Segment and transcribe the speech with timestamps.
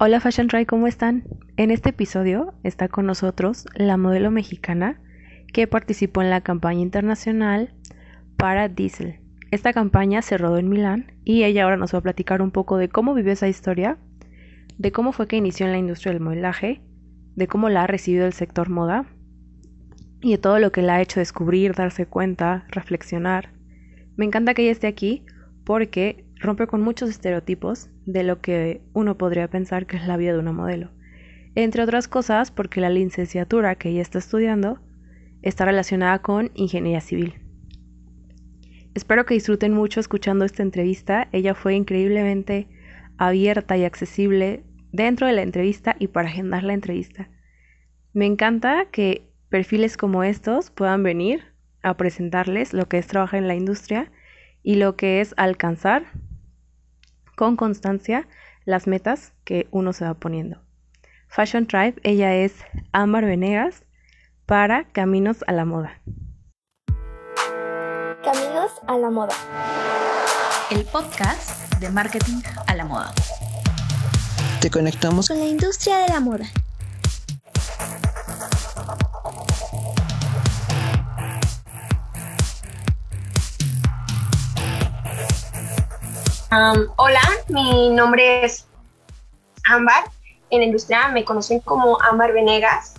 [0.00, 1.22] Hola Fashion Try, ¿cómo están?
[1.56, 5.00] En este episodio está con nosotros la modelo mexicana
[5.52, 7.72] que participó en la campaña internacional
[8.36, 9.20] para Diesel.
[9.52, 12.76] Esta campaña se rodó en Milán y ella ahora nos va a platicar un poco
[12.76, 13.96] de cómo vivió esa historia,
[14.78, 16.80] de cómo fue que inició en la industria del modelaje,
[17.36, 19.06] de cómo la ha recibido el sector moda
[20.20, 23.50] y de todo lo que la ha hecho descubrir, darse cuenta, reflexionar.
[24.16, 25.24] Me encanta que ella esté aquí
[25.64, 30.34] porque rompe con muchos estereotipos de lo que uno podría pensar que es la vida
[30.34, 30.90] de una modelo.
[31.54, 34.78] Entre otras cosas porque la licenciatura que ella está estudiando
[35.42, 37.34] está relacionada con ingeniería civil.
[38.94, 41.28] Espero que disfruten mucho escuchando esta entrevista.
[41.32, 42.68] Ella fue increíblemente
[43.18, 47.28] abierta y accesible dentro de la entrevista y para agendar la entrevista.
[48.12, 51.42] Me encanta que perfiles como estos puedan venir
[51.82, 54.12] a presentarles lo que es trabajar en la industria
[54.62, 56.04] y lo que es alcanzar
[57.36, 58.26] con constancia
[58.64, 60.60] las metas que uno se va poniendo.
[61.28, 62.54] Fashion Tribe, ella es
[62.92, 63.84] Ámbar Venegas
[64.46, 66.00] para Caminos a la Moda.
[68.22, 69.34] Caminos a la Moda.
[70.70, 73.12] El podcast de marketing a la moda.
[74.60, 76.46] Te conectamos con la industria de la moda.
[86.96, 88.66] Hola, mi nombre es
[89.68, 90.04] Ámbar.
[90.50, 92.94] En la industria me conocen como Ámbar Venegas.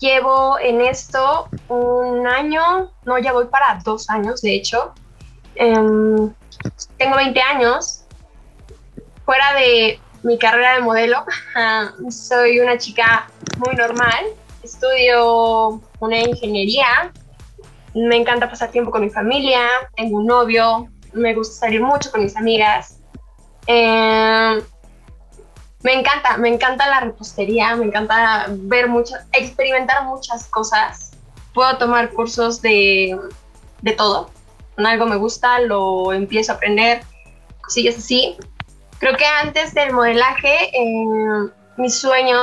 [0.00, 4.94] Llevo en esto un año, no, ya voy para dos años, de hecho.
[5.54, 6.32] Em,
[6.96, 8.04] tengo 20 años.
[9.24, 11.24] Fuera de mi carrera de modelo,
[12.10, 14.24] soy una chica muy normal.
[14.62, 17.12] Estudio una ingeniería.
[17.94, 19.60] Me encanta pasar tiempo con mi familia.
[19.96, 22.98] Tengo un novio, me gusta salir mucho con mis amigas.
[23.66, 24.62] Eh,
[25.82, 31.12] me encanta, me encanta la repostería, me encanta ver mucho, experimentar muchas cosas.
[31.54, 33.18] Puedo tomar cursos de,
[33.82, 34.30] de todo.
[34.76, 37.02] algo me gusta, lo empiezo a aprender,
[37.62, 38.36] cosillas así.
[38.98, 42.36] Creo que antes del modelaje, eh, mi sueño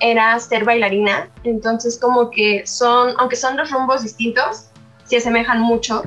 [0.00, 1.30] era ser bailarina.
[1.44, 4.70] Entonces, como que son, aunque son dos rumbos distintos,
[5.04, 6.02] se asemejan mucho.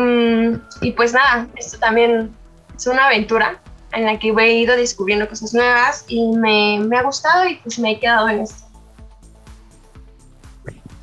[0.00, 2.34] Mm, y pues nada, esto también
[2.74, 3.60] es una aventura
[3.92, 7.78] en la que he ido descubriendo cosas nuevas y me, me ha gustado y pues
[7.78, 8.64] me he quedado en esto.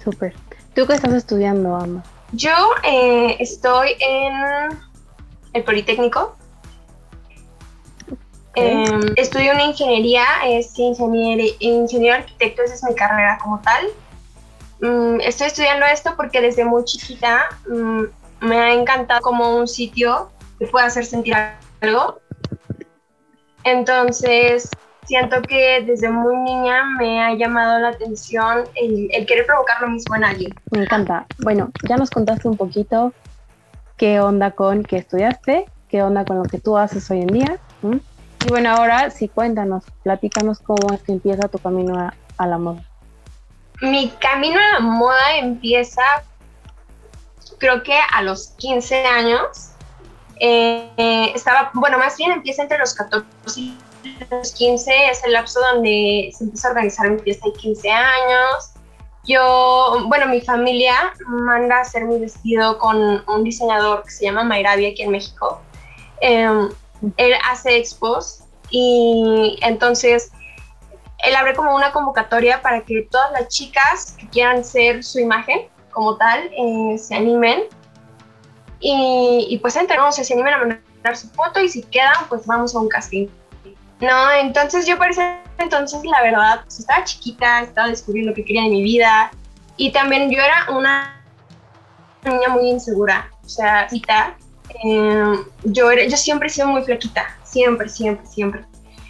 [0.04, 0.34] Súper.
[0.74, 2.04] ¿Tú qué estás estudiando, Ama?
[2.32, 4.80] Yo eh, estoy en
[5.54, 6.36] el Politécnico.
[8.56, 13.88] Em, estudio una ingeniería, es ingeniero, ingeniero arquitecto, esa es mi carrera como tal.
[14.80, 18.04] Mm, estoy estudiando esto porque desde muy chiquita mm,
[18.42, 21.36] me ha encantado como un sitio que pueda hacer sentir
[21.82, 22.20] algo.
[23.64, 24.70] Entonces,
[25.06, 30.16] siento que desde muy niña me ha llamado la atención el, querer provocar lo mismo
[30.16, 30.54] en alguien.
[30.72, 31.26] Me encanta.
[31.40, 33.14] Bueno, ya nos contaste un poquito
[33.98, 37.58] qué onda con qué estudiaste, qué onda con lo que tú haces hoy en día.
[38.46, 42.58] Y bueno, ahora sí cuéntanos, platícanos cómo es que empieza tu camino a, a la
[42.58, 42.84] moda.
[43.82, 46.02] Mi camino a la moda empieza
[47.58, 49.72] creo que a los 15 años,
[50.40, 53.26] eh, estaba, bueno, más bien empieza entre los 14
[53.56, 53.78] y
[54.30, 58.72] los 15, es el lapso donde se empieza a organizar mi fiesta de 15 años.
[59.26, 64.44] Yo, bueno, mi familia manda a hacer mi vestido con un diseñador que se llama
[64.44, 65.62] Mayravi aquí en México.
[66.22, 66.70] Em,
[67.18, 70.32] él hace expos y entonces
[71.20, 75.68] él abre como una convocatoria para que todas las chicas que quieran ser su imagen
[75.98, 77.64] como tal eh, se animen
[78.80, 80.12] y, pues entren, ¿no?
[80.12, 83.28] se animen a mandar su foto y si quedan, pues vamos a un casting.
[84.00, 88.46] No, entonces yo por ese entonces, la verdad, pues, estaba chiquita, estaba descubriendo lo que
[88.46, 89.32] quería de mi vida
[89.76, 91.20] y también yo era una
[92.24, 95.34] niña muy insegura, o sea, eh,
[95.64, 98.64] yo, era, yo siempre he sido muy flaquita, siempre, siempre, siempre.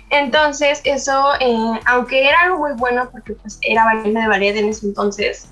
[0.09, 4.69] Entonces, eso, eh, aunque era algo muy bueno porque pues era bailarina de ballet en
[4.69, 5.49] ese entonces,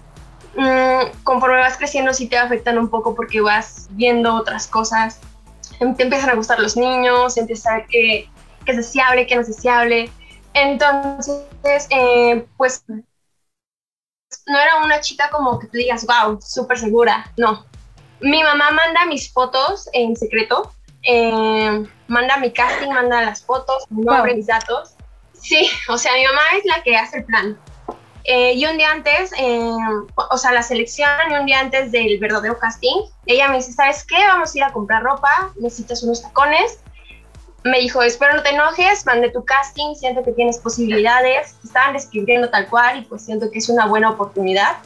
[0.56, 5.20] Mm, conforme vas creciendo sí te afectan un poco porque vas viendo otras cosas.
[5.80, 8.30] Em, te empiezan a gustar los niños, empiezas a ver qué,
[8.66, 10.10] es deseable, qué no es deseable.
[10.54, 17.66] Entonces, eh, pues no era una chica como que tú digas, wow, súper segura, no.
[18.22, 20.74] Mi mamá manda mis fotos en secreto,
[21.04, 24.96] eh, manda mi casting, manda las fotos, nombre, mis datos.
[25.34, 27.60] Sí, o sea, mi mamá es la que hace el plan.
[28.28, 29.60] Eh, y un día antes, eh,
[30.16, 34.04] o sea, la selección y un día antes del verdadero casting, ella me dice, ¿sabes
[34.04, 34.18] qué?
[34.28, 36.80] Vamos a ir a comprar ropa, necesitas unos tacones.
[37.64, 42.50] me dijo, espero no te enojes, mandé tu casting, siento que tienes posibilidades, estaban describiendo
[42.50, 44.78] tal cual y pues siento que es una buena oportunidad.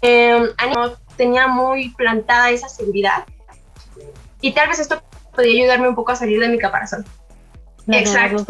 [0.00, 0.50] Eh,
[1.16, 3.24] tenía muy plantada esa seguridad
[4.40, 5.02] y tal vez esto
[5.34, 7.04] podría ayudarme un poco a salir de mi caparazón.
[7.88, 8.46] Exacto.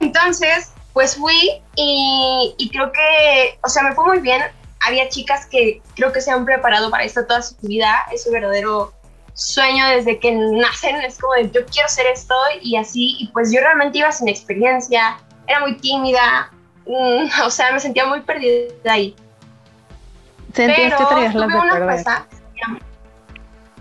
[0.00, 4.40] Entonces, pues fui y, y creo que, o sea, me fue muy bien.
[4.80, 8.32] Había chicas que creo que se han preparado para esto toda su vida, es un
[8.32, 8.94] verdadero
[9.34, 13.52] sueño desde que nacen, es como de yo quiero ser esto y así, y pues
[13.52, 16.50] yo realmente iba sin experiencia, era muy tímida,
[16.86, 19.14] mm, o sea, me sentía muy perdida ahí.
[20.54, 22.26] ¿Sentías que traías la una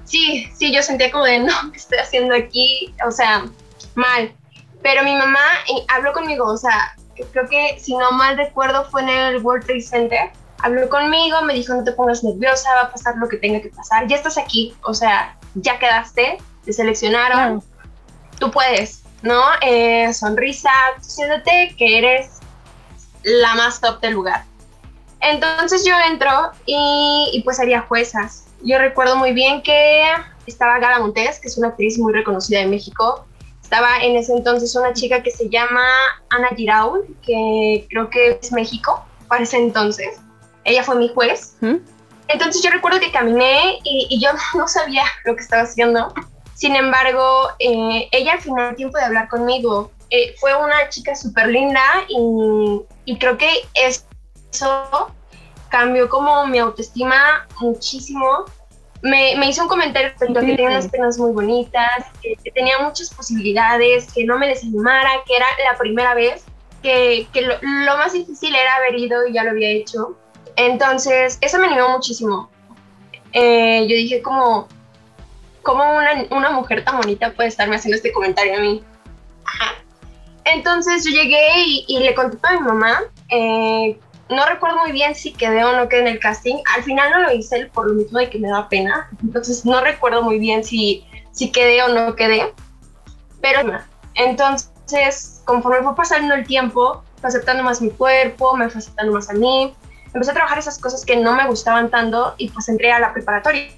[0.03, 2.93] Sí, sí, yo sentía como de, no, ¿qué estoy haciendo aquí?
[3.07, 3.45] O sea,
[3.93, 4.35] mal.
[4.83, 5.39] Pero mi mamá
[5.69, 6.93] eh, habló conmigo, o sea,
[7.31, 11.53] creo que si no mal recuerdo fue en el World Trade Center, habló conmigo, me
[11.53, 14.37] dijo, no te pongas nerviosa, va a pasar lo que tenga que pasar, ya estás
[14.37, 17.63] aquí, o sea, ya quedaste, te seleccionaron,
[18.39, 19.41] tú puedes, ¿no?
[19.61, 20.71] Eh, sonrisa,
[21.01, 22.39] siéntate que eres
[23.23, 24.43] la más top del lugar.
[25.21, 28.45] Entonces yo entro y, y, pues haría juezas.
[28.63, 30.05] Yo recuerdo muy bien que
[30.45, 33.25] estaba Gala Montes, que es una actriz muy reconocida en México.
[33.65, 35.83] Estaba en ese entonces una chica que se llama
[36.29, 40.19] Ana Giraud, que creo que es México, para ese entonces.
[40.65, 41.57] Ella fue mi juez.
[42.27, 46.13] Entonces yo recuerdo que caminé y, yo no sabía lo que estaba haciendo.
[46.53, 51.47] Sin embargo, eh, ella al final tiempo de hablar conmigo eh, fue una chica súper
[51.47, 54.05] linda y, y, creo que eso
[55.69, 58.45] cambió como mi autoestima muchísimo.
[59.05, 62.79] Me, me hizo un comentario respecto a que tenía unas penas muy bonitas, que, tenía
[62.79, 66.43] muchas posibilidades, que no me desanimara, que era la primera vez,
[66.81, 70.17] que, que lo, lo más difícil era haber ido y ya lo había hecho
[70.55, 72.49] entonces, eso me animó muchísimo.
[73.33, 74.67] Eh, yo dije como,
[75.63, 78.83] ¿cómo una, una, mujer tan bonita puede estarme haciendo este comentario a mí?
[80.45, 81.47] Entonces yo llegué
[81.87, 83.01] y, le conté a mi mamá.
[83.29, 83.99] Eh,
[84.29, 86.57] no recuerdo muy bien si quedé o no quedé en el casting.
[86.75, 89.09] Al final no lo hice por lo mismo de que me daba pena.
[89.21, 92.53] Entonces no recuerdo muy bien si, si quedé o no quedé.
[93.41, 93.61] Pero
[94.15, 99.29] entonces, conforme fue pasando el tiempo, fue aceptando más mi cuerpo, me fue aceptando más
[99.29, 99.75] a mí
[100.15, 103.13] empecé a trabajar esas cosas que no me gustaban tanto y pues entré a la
[103.13, 103.69] preparatoria.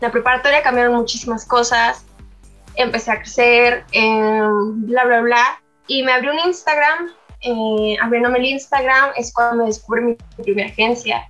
[0.00, 2.04] La preparatoria cambiaron muchísimas cosas,
[2.76, 7.10] empecé a crecer, em, bla, bla, bla, y me abrí un Instagram,
[7.44, 11.28] eh, abriéndome el Instagram es cuando descubrí mi primera agencia.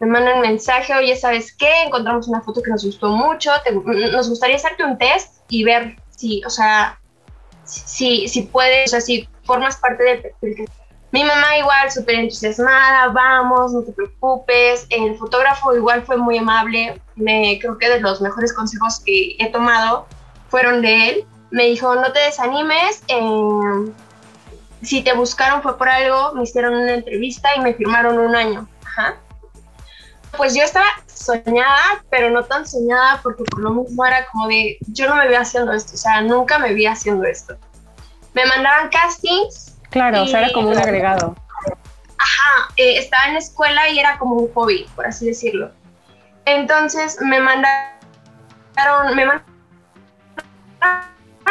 [0.00, 1.82] Me mandan un mensaje, oye, ¿sabes qué?
[1.84, 3.50] Encontramos una foto que nos gustó mucho,
[3.82, 7.00] nos gustaría hacerte un test y ver si, o sea,
[7.64, 10.68] si, si puedes, o sea, si formas parte del perfil
[11.10, 14.86] mi mamá igual súper entusiasmada, vamos, no te preocupes.
[14.90, 17.00] El fotógrafo igual fue muy amable.
[17.16, 20.06] Me creo que de los mejores consejos que he tomado
[20.48, 21.26] fueron de él.
[21.50, 23.02] Me dijo, no te desanimes.
[23.08, 23.92] Eh,
[24.82, 28.68] si te buscaron fue por algo, me hicieron una entrevista y me firmaron un año.
[28.84, 29.16] Ajá.
[30.36, 34.78] Pues yo estaba soñada, pero no tan soñada porque por lo mismo era como de,
[34.88, 37.56] yo no me vi haciendo esto, o sea, nunca me vi haciendo esto.
[38.34, 41.34] Me mandaban castings Claro, o sea, era como un agregado.
[42.18, 45.70] Ajá, eh, estaba en la escuela y era como un hobby, por así decirlo.
[46.44, 49.42] Entonces me mandaron, me mandaron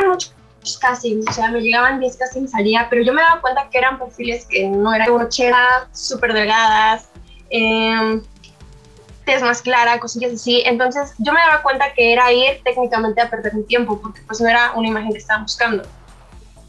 [0.07, 0.33] muchos
[0.75, 3.77] castings, o sea, me llegaban 10 castings al día, pero yo me daba cuenta que
[3.77, 7.09] eran perfiles que no eran cocheras, súper delgadas,
[7.51, 8.21] eh,
[9.27, 10.63] tez más clara, cosillas así.
[10.65, 14.41] Entonces yo me daba cuenta que era ir técnicamente a perder mi tiempo, porque pues
[14.41, 15.83] no era una imagen que estaba buscando.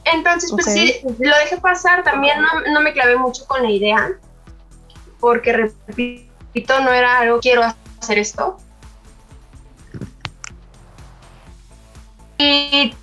[0.04, 4.12] Entonces, pues sí, lo dejé pasar, también no, no, me clavé mucho con la idea,
[5.20, 5.52] porque
[5.86, 7.62] repito, no era algo, quiero
[8.00, 8.58] hacer esto.
[12.38, 12.94] Y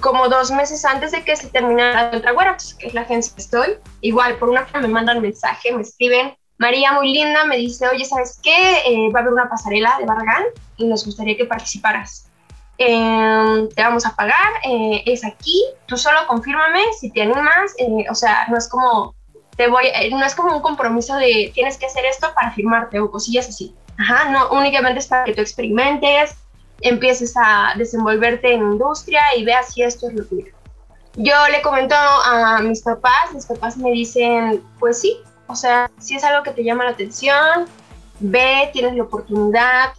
[0.00, 3.78] como dos meses antes de que se terminara pues, que es la agencia que estoy,
[4.00, 8.40] igual por una me mandan mensaje, me escriben, María muy linda me dice, oye, ¿sabes
[8.42, 8.78] qué?
[8.86, 10.44] Eh, va a haber una pasarela de Barragán
[10.76, 12.28] y nos gustaría que participaras.
[12.80, 18.04] Em, te vamos a pagar, eh, es aquí, tú solo confírmame si te animas, eh,
[18.08, 19.16] o sea, no es como,
[19.56, 23.00] te voy, eh, no es como un compromiso de tienes que hacer esto para firmarte
[23.00, 23.74] o cosillas así.
[23.98, 26.36] Ajá, no, únicamente es para que tú experimentes,
[26.80, 30.52] empieces a desenvolverte en industria y veas si esto es lo tuyo.
[31.16, 35.18] Yo le comento a mis papás, mis papás me dicen, pues sí,
[35.48, 37.66] o sea, si es algo que te llama la atención,
[38.20, 39.92] ve, tienes la oportunidad,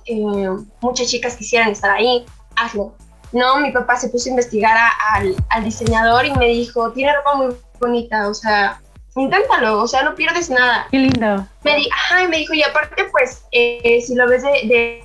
[0.82, 2.94] muchas chicas quisieran estar ahí, hazlo.
[3.32, 4.76] No, mi papá se puso a investigar
[5.12, 8.82] al, al, diseñador y me dijo, tiene ropa muy bonita, o sea,
[9.16, 10.88] inténtalo, o sea, no pierdes nada.
[10.90, 11.48] Qué lindo.
[11.64, 15.04] Me di, ajá, y me dijo, y aparte, pues, eh, si lo ves de,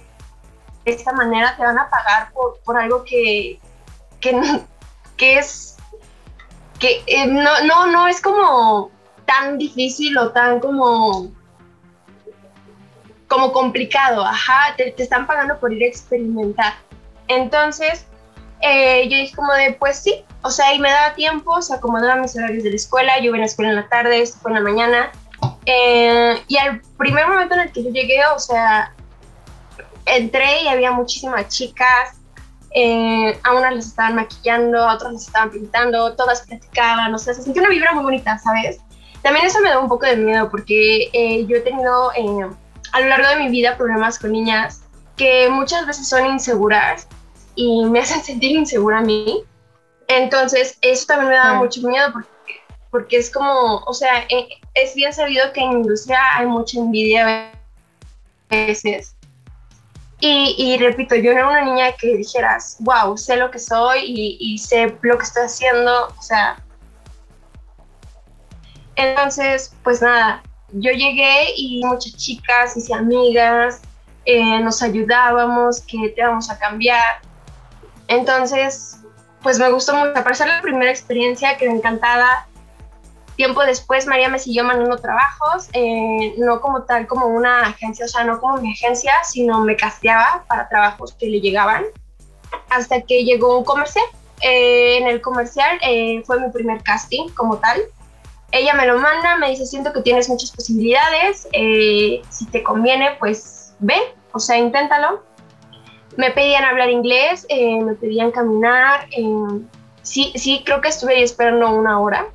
[0.85, 3.59] esta manera te van a pagar por, por algo que,
[4.21, 4.41] que,
[5.17, 5.77] que es,
[6.79, 8.91] que eh, no, no, no es como
[9.25, 11.33] tan difícil o tan como
[13.27, 16.75] como complicado, ajá, te, te, están pagando por ir a experimentar.
[17.27, 18.07] Entonces,
[18.61, 22.21] eh, yo dije como de, pues sí, o sea, y me daba tiempo, se acomodaban
[22.21, 24.53] mis horarios de la escuela, yo iba a la escuela en la tarde, esto fue
[24.53, 25.13] en la mañana,
[25.67, 28.95] eh, y al primer momento en el que yo llegué, o sea,
[30.07, 32.19] entré y había muchísimas chicas,
[32.77, 37.35] eh, a unas las estaban maquillando, a otras las estaban pintando, todas platicaban, o sea,
[37.35, 38.79] se sentía una vibra muy bonita, ¿sabes?
[39.23, 42.47] También eso me da un poco de miedo porque eh, yo he tenido eh,
[42.93, 44.83] a lo largo de mi vida problemas con niñas
[45.17, 47.07] que muchas veces son inseguras
[47.55, 49.43] y me hacen sentir insegura a mí.
[50.09, 52.29] Entonces, eso también me da mucho miedo porque,
[52.91, 57.51] porque es como, o sea, eh, es bien sabido que en industria hay mucha envidia
[57.51, 57.53] a
[58.51, 59.14] veces.
[60.21, 64.59] Y, repito, yo era una niña que dijeras, wow, sé lo que soy y, y,
[64.59, 66.57] sé lo que estoy haciendo, o sea.
[68.97, 70.43] Entonces, pues nada,
[70.73, 73.83] yo llegué y muchas chicas hice amigas,
[74.25, 77.21] eh, nos ayudábamos, que te vamos a cambiar.
[78.09, 79.01] Entonces,
[79.43, 80.15] pues me gustó mucho.
[80.15, 82.49] Para ser la primera experiencia, quedé encantada.
[83.37, 88.09] Tiempo después, María me siguió mandando trabajos, eh, no como tal como una agencia, o
[88.09, 91.85] sea, no como mi agencia, sino me casteaba para trabajos que le llegaban.
[92.71, 94.05] Hasta que llegó un comercial.
[94.41, 97.81] Eh, en el comercial eh, fue mi primer casting como tal.
[98.53, 103.75] Ella me lo manda, me dice, siento que tienes muchas posibilidades, si te conviene, pues
[103.81, 103.97] ve,
[104.33, 105.25] o sea, inténtalo.
[106.17, 109.09] Me pedían hablar inglés, me pedían caminar,
[110.03, 112.29] sí, sí, creo que estuve ahí esperando una hora.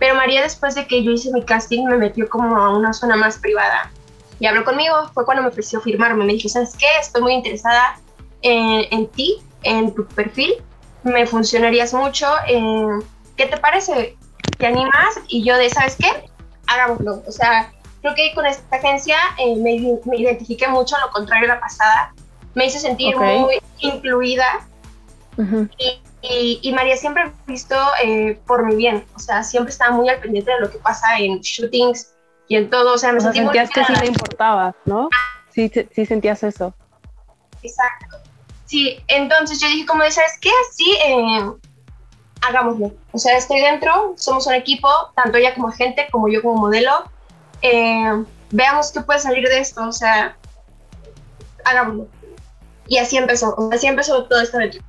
[0.00, 3.16] Pero María, después de que yo hice mi casting, me metió como a una zona
[3.16, 3.92] más privada
[4.40, 4.94] y habló conmigo.
[5.12, 6.24] Fue cuando me ofreció firmarme.
[6.24, 6.86] Me dijo, ¿sabes qué?
[6.98, 8.00] Estoy muy interesada
[8.40, 10.54] en, en ti, en tu perfil.
[11.04, 12.26] Me funcionarías mucho.
[12.48, 12.98] Eh,
[13.36, 14.16] ¿Qué te parece?
[14.56, 15.20] ¿Te animas?
[15.28, 16.08] Y yo de, ¿sabes qué?
[16.66, 17.22] Hagámoslo.
[17.26, 21.56] O sea, creo que con esta agencia eh, me, me, identifiqué mucho, lo contrario a
[21.56, 22.14] la pasada.
[22.54, 23.38] Me hizo sentir okay.
[23.38, 24.66] muy incluida.
[25.36, 25.70] Uh -huh.
[25.78, 29.92] y, y, y, María siempre ha visto eh, por mi bien, o sea, siempre estaba
[29.92, 32.14] muy al pendiente de lo que pasa en shootings
[32.48, 35.08] y en todo, o sea, me o sea, sentías que sí le importaba, ¿no?
[35.50, 36.74] Sí, sí sentías eso.
[37.62, 38.18] Exacto.
[38.66, 40.50] Sí, entonces yo dije como de, ¿sabes qué?
[40.72, 41.50] Sí, eh,
[42.40, 42.92] hagámoslo.
[43.12, 47.04] O sea, estoy dentro, somos un equipo, tanto ella como agente, como yo como modelo.
[47.62, 50.36] Eh, veamos qué puede salir de esto, o sea,
[51.64, 52.08] hagámoslo.
[52.86, 54.80] Y así empezó, o sea, así empezó todo esto de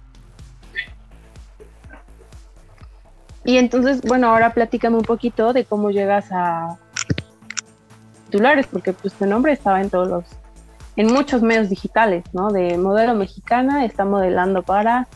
[3.43, 6.77] Y entonces, bueno, ahora platícame un poquito de cómo llegas a
[8.25, 10.25] titulares, porque pues tu nombre estaba en todos los,
[10.95, 12.51] en muchos medios digitales, ¿no?
[12.51, 15.07] De modelo mexicana, está modelando para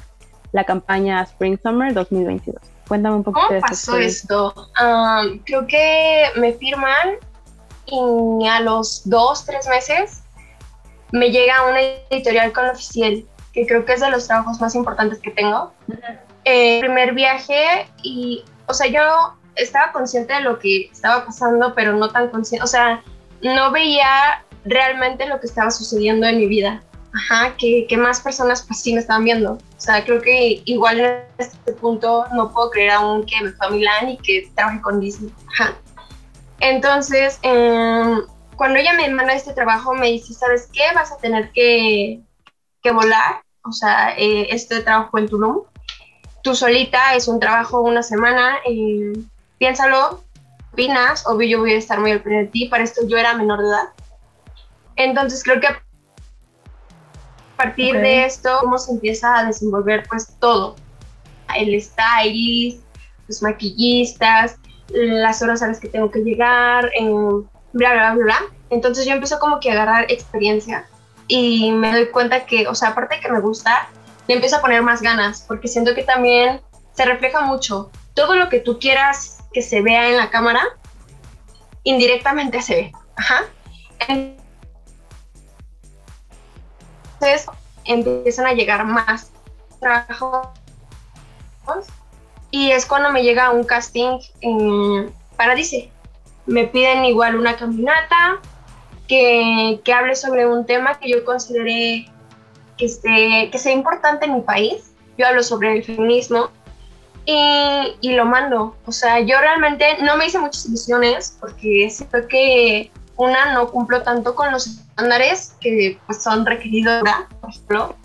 [0.51, 2.61] la campaña Spring Summer 2022.
[2.87, 4.53] Cuéntame un poquito ¿Cómo de pasó esto?
[4.81, 7.17] Um, creo que me firman
[7.85, 10.23] y a los dos, tres meses
[11.11, 11.79] me llega una
[12.09, 15.71] editorial con oficial, que creo que es de los trabajos más importantes que tengo.
[15.87, 21.25] Uh -huh eh, primer viaje y, o sea, yo estaba consciente de lo que estaba
[21.25, 23.03] pasando, pero no tan consciente, o sea,
[23.41, 26.83] no veía realmente lo que estaba sucediendo en mi vida.
[27.13, 29.53] Ajá, que, que, más personas pues sí me estaban viendo.
[29.53, 33.67] O sea, creo que igual en este punto no puedo creer aún que me fue
[33.67, 35.31] a Milán y que trabajé con Disney.
[35.53, 35.75] Ajá.
[36.59, 38.17] Entonces, eh,
[38.57, 40.83] cuando ella me manda este trabajo, me dice, ¿sabes qué?
[40.93, 42.19] Vas a tener que,
[42.83, 43.41] que volar.
[43.63, 45.63] O sea, eh, este trabajo en Tulum
[46.45, 49.13] tú solita, es un trabajo una semana, eh,
[49.57, 50.23] piénsalo,
[50.71, 53.33] opinas, obvio yo voy a estar muy al pendiente de ti, para esto yo era
[53.33, 53.89] menor de edad.
[54.95, 55.81] Entonces creo que a
[57.57, 58.01] partir okay.
[58.01, 60.75] de esto, cómo se empieza a desenvolver pues todo,
[61.57, 62.83] el stylist,
[63.27, 64.57] los maquillistas,
[64.89, 67.09] las horas a las que tengo que llegar, eh,
[67.73, 68.39] bla, bla, bla, bla.
[68.69, 70.85] Entonces yo empiezo como que a agarrar experiencia
[71.27, 73.89] y me doy cuenta que, o sea, aparte de que me gusta,
[74.27, 76.61] le empiezo a poner más ganas, porque siento que también
[76.93, 77.91] se refleja mucho.
[78.13, 80.63] Todo lo que tú quieras que se vea en la cámara,
[81.83, 82.91] indirectamente se ve.
[83.15, 83.43] Ajá.
[87.19, 87.47] Entonces
[87.85, 89.31] empiezan a llegar más
[89.79, 90.47] trabajos
[92.51, 95.91] y es cuando me llega un casting en Paradise.
[96.45, 98.39] Me piden igual una caminata
[99.07, 102.07] que, que hable sobre un tema que yo consideré
[102.77, 104.91] que, esté, que sea importante en mi país.
[105.17, 106.49] Yo hablo sobre el feminismo
[107.25, 108.75] y, y, lo mando.
[108.85, 114.03] O sea, yo realmente no me hice muchas ilusiones porque siento que una, no cumplo
[114.03, 117.01] tanto con los estándares que pues, son requeridos,
[117.41, 117.95] por ejemplo.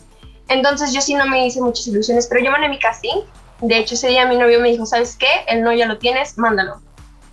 [0.48, 3.22] Entonces yo sí no me hice muchas ilusiones, pero yo mandé mi casting.
[3.60, 5.28] De hecho, ese día mi novio me dijo, ¿sabes qué?
[5.46, 6.80] El no ya lo tienes, mándalo.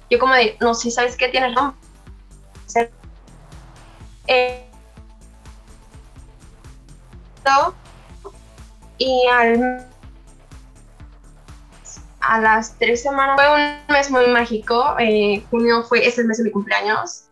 [0.10, 1.29] Yo como de, no, sí, ¿sabes qué?
[1.29, 1.75] Tienes no.
[4.27, 4.66] Eh,
[8.98, 9.88] y al
[12.27, 14.96] a las tres semanas fue un mes muy mágico.
[15.00, 17.24] Eh, junio fue ese mes de mi cumpleaños.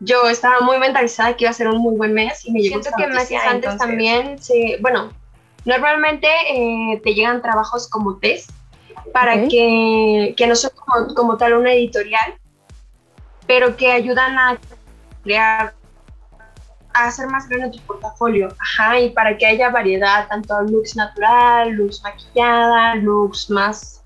[0.00, 2.82] Yo estaba muy mentalizada que iba a ser un muy buen mes y me llegó
[2.82, 5.12] Siento que meses antes también, sí, bueno,
[5.66, 8.50] normalmente eh, te llegan trabajos como test
[9.12, 12.34] para que, que, no son como, como tal una editorial,
[13.46, 14.58] pero que ayudan a
[15.22, 15.74] crear
[16.94, 21.70] a hacer más grande tu portafolio, ajá, y para que haya variedad, tanto looks natural,
[21.70, 24.02] looks maquillada, looks más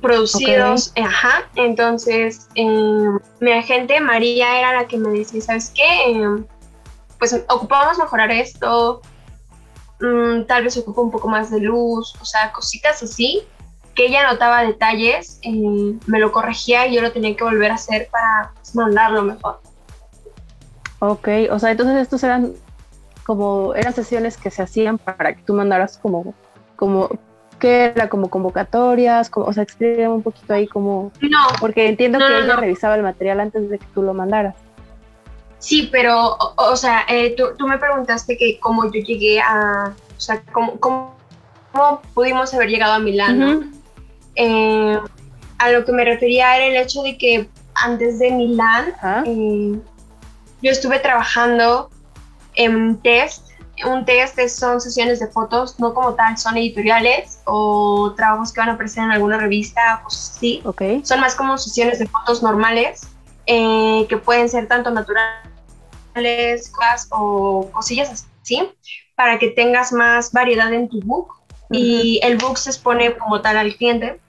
[0.00, 3.08] producidos, ajá, entonces eh,
[3.40, 6.10] mi agente María era la que me decía, ¿sabes qué?
[6.10, 6.44] Eh,
[7.18, 9.00] pues ocupamos mejorar esto,
[10.00, 13.46] mm, tal vez ocupa un poco más de luz, o sea, cositas así,
[13.94, 17.74] que ella notaba detalles, eh, me lo corregía y yo lo tenía que volver a
[17.74, 19.60] hacer para pues, mandarlo mejor.
[21.06, 22.52] Ok, o sea, entonces estos eran
[23.26, 26.34] como, eran sesiones que se hacían para que tú mandaras como,
[26.76, 27.10] como,
[27.58, 28.08] ¿qué era?
[28.08, 31.12] Como convocatorias, como, o sea, explícame un poquito ahí como...
[31.20, 31.38] No.
[31.60, 34.54] Porque entiendo que ella revisaba el material antes de que tú lo mandaras.
[35.58, 40.42] Sí, pero, o, sea, eh, tú, me preguntaste que cómo yo llegué a, o sea,
[40.52, 41.14] cómo, cómo,
[42.14, 43.72] pudimos haber llegado a Milán,
[44.36, 44.98] eh,
[45.58, 48.94] a lo que me refería era el hecho de que antes de Milán,
[49.26, 49.78] eh,
[50.64, 51.90] yo estuve trabajando
[52.54, 53.46] en test.
[53.84, 58.70] Un test son sesiones de fotos, no como tal, son editoriales o trabajos que van
[58.70, 60.62] a aparecer en alguna revista o cosas así.
[60.64, 61.04] Okay.
[61.04, 63.02] Son más como sesiones de fotos normales
[63.46, 66.72] eh, que pueden ser tanto naturales
[67.10, 68.72] o cosillas así,
[69.16, 71.34] para que tengas más variedad en tu book.
[71.70, 74.20] Y el book se expone como tal al cliente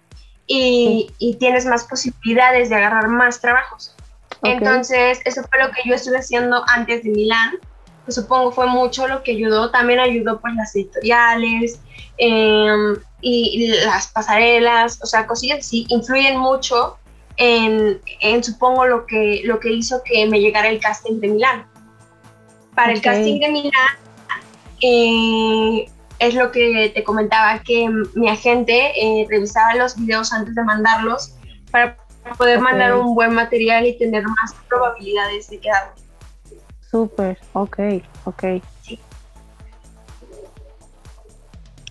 [0.48, 3.95] y, y tienes más posibilidades de agarrar más trabajos.
[4.44, 7.58] Entonces, eso fue lo que yo estuve haciendo antes de Milán,
[8.06, 9.72] que supongo fue mucho lo que ayudó.
[9.72, 11.80] También ayudó pues las editoriales
[12.18, 16.98] em, y, las pasarelas, o sea, cosillas así, influyen mucho
[17.38, 18.00] en,
[18.44, 21.66] supongo, lo que, lo que hizo que me llegara el casting de Milán.
[22.76, 23.96] Para el casting de Milán,
[24.82, 30.64] eh, es lo que te comentaba, que mi agente eh, revisaba los videos antes de
[30.64, 31.36] mandarlos
[31.72, 31.98] para
[32.34, 35.94] poder mandar un buen material y tener más probabilidades de quedar.
[36.90, 37.80] Súper, ok,
[38.26, 38.44] ok.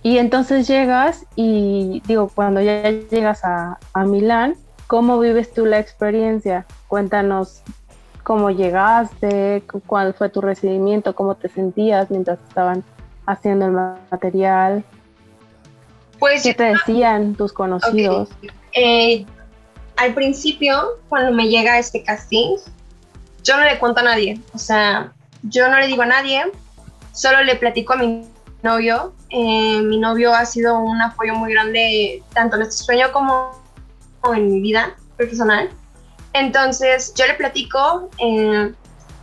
[0.03, 5.79] Y entonces llegas y digo, cuando ya llegas a, a Milán, ¿cómo vives tú la
[5.79, 6.67] experiencia?
[6.89, 7.63] Cuéntanos
[8.23, 12.85] cómo llegaste, cuál fue tu recibimiento, cómo te sentías mientras estaban
[13.27, 13.73] haciendo el
[14.11, 14.85] material.
[16.19, 18.31] Pues, ¿Qué te decían tus conocidos?
[18.73, 19.25] Eh,
[20.05, 22.57] al principio, cuando me llega este casting,
[23.43, 24.41] yo no le cuento a nadie.
[24.53, 25.13] O sea,
[25.43, 26.45] yo no le digo a nadie,
[27.13, 28.27] solo le platico a mi
[28.63, 29.15] novio.
[29.31, 33.63] Eh, mi novio ha sido un apoyo muy grande tanto en este sueño como
[34.35, 35.71] en mi vida personal.
[36.33, 38.73] Entonces, yo le platico, eh,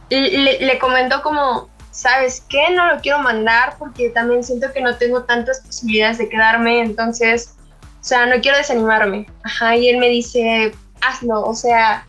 [0.10, 2.70] le, le comento como, ¿sabes qué?
[2.72, 6.82] No lo quiero mandar porque también siento que no tengo tantas posibilidades de quedarme.
[6.82, 7.56] Entonces,
[8.02, 9.28] o sea, no quiero desanimarme.
[9.44, 12.08] Ajá, y él me dice, hazlo, o sea,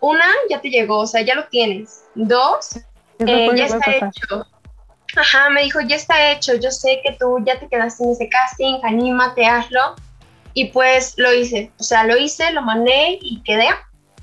[0.00, 2.02] una, ya te llegó, o sea, ya lo tienes.
[2.16, 2.76] Dos,
[3.20, 4.44] eh, ya está hecho.
[5.16, 8.28] Ajá, me dijo, ya está hecho, yo sé que tú ya te quedaste en ese
[8.28, 9.94] casting, anímate, hazlo.
[10.54, 13.68] Y pues lo hice, o sea, lo hice, lo mandé y quedé.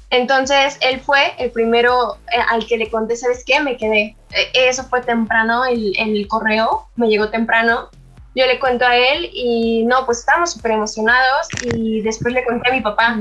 [0.10, 3.62] Entonces él fue el primero eh, al que le conté, ¿sabes qué?
[3.62, 4.18] Me quedé.
[4.32, 7.90] E, eso fue temprano, el, el correo me llegó temprano
[8.36, 12.70] yo le cuento a él y no, pues estábamos súper emocionados y después le conté
[12.70, 13.18] a mi papá.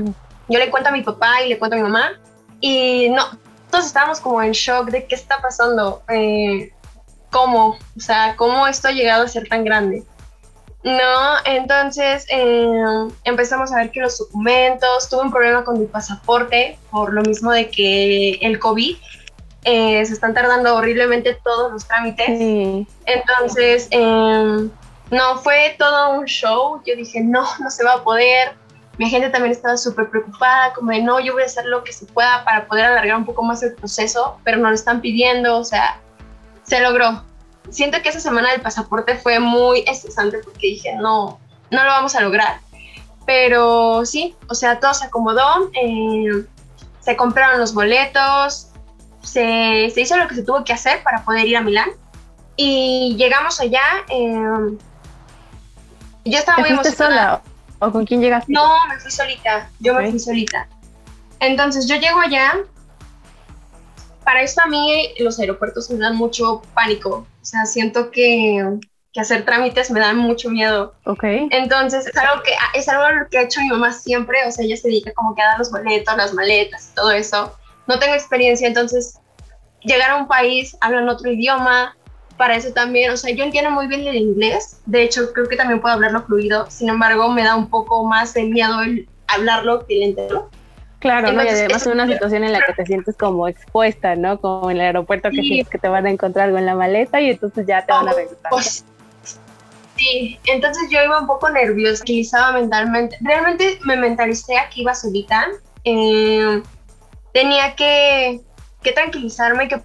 [0.49, 2.19] Yo le cuento a mi papá y le cuento a mi mamá
[2.59, 3.23] y no,
[3.71, 6.71] todos estábamos como en shock de qué está pasando, eh,
[7.31, 10.03] cómo, o sea, cómo esto ha llegado a ser tan grande.
[10.83, 12.73] No, entonces eh,
[13.23, 17.51] empezamos a ver que los documentos, tuve un problema con mi pasaporte por lo mismo
[17.51, 18.95] de que el COVID
[19.63, 22.27] eh, se están tardando horriblemente todos los trámites.
[23.05, 24.69] Entonces, eh,
[25.11, 26.81] no, fue todo un show.
[26.85, 28.55] Yo dije, no, no se va a poder.
[28.97, 31.91] Mi gente también estaba súper preocupada, como de, no, yo voy a hacer lo que
[31.91, 35.57] se pueda para poder alargar un poco más el proceso, pero no lo están pidiendo,
[35.57, 35.99] o sea,
[36.63, 37.21] se logró.
[37.69, 41.39] Siento que esa semana del pasaporte fue muy estresante porque dije, no,
[41.71, 42.59] no lo vamos a lograr.
[43.25, 46.45] Pero sí, o sea, todo se acomodó, eh,
[47.01, 48.69] se compraron los boletos,
[49.23, 51.89] se, se, hizo lo que se tuvo que hacer para poder ir a Milán.
[52.55, 53.81] Y llegamos allá.
[54.07, 54.77] Eh,
[56.31, 57.41] yo estaba muy emocionada.
[57.41, 57.41] sola
[57.79, 58.51] o con quién llegaste?
[58.51, 59.69] No, me fui solita.
[59.79, 60.67] Yo me fui solita.
[61.39, 62.57] Entonces yo llego allá.
[64.23, 67.27] Para esto a mí los aeropuertos me dan mucho pánico.
[67.41, 68.79] O sea, siento que,
[69.13, 70.95] que hacer trámites me dan mucho miedo.
[71.05, 71.23] Ok.
[71.51, 74.39] Entonces es algo, que, es algo que ha hecho mi mamá siempre.
[74.47, 77.55] O sea, ella se dedica como que a dar los boletos, las maletas todo eso.
[77.87, 79.19] No tengo experiencia, entonces
[79.81, 81.95] llegar a un país, hablan otro idioma,
[82.37, 85.55] para eso también, o sea, yo entiendo muy bien el inglés, de hecho creo que
[85.55, 89.85] también puedo hablarlo fluido, sin embargo me da un poco más de miedo el hablarlo
[89.85, 90.49] que el entenderlo.
[90.99, 91.43] Claro, ¿no?
[91.43, 94.41] y además es una situación en la que te sientes como expuesta, ¿no?
[94.41, 97.21] Como en el aeropuerto que sientes que te van a encontrar algo en la maleta
[97.21, 98.49] y entonces ya te van a oh, regresar.
[98.49, 98.85] Pues,
[99.95, 104.95] sí, entonces yo iba un poco nerviosa, utilizaba mentalmente, realmente me mentalicé a que iba
[104.95, 105.47] solita,
[105.83, 106.63] eh,
[107.33, 108.41] tenía que,
[108.81, 109.77] que tranquilizarme, que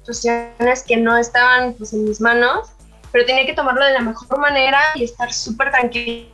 [0.00, 2.68] situaciones que no estaban pues, en mis manos,
[3.12, 6.26] pero tenía que tomarlo de la mejor manera y estar súper tranquila.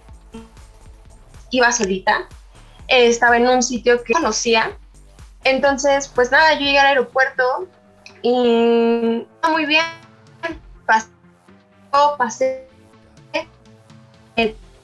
[1.51, 2.27] Iba solita,
[2.89, 4.77] eh, estaba en un sitio que conocía,
[5.45, 7.69] entonces pues nada, yo llegué al aeropuerto
[8.23, 9.85] y muy bien,
[10.85, 11.09] pasé,
[12.19, 12.67] pasé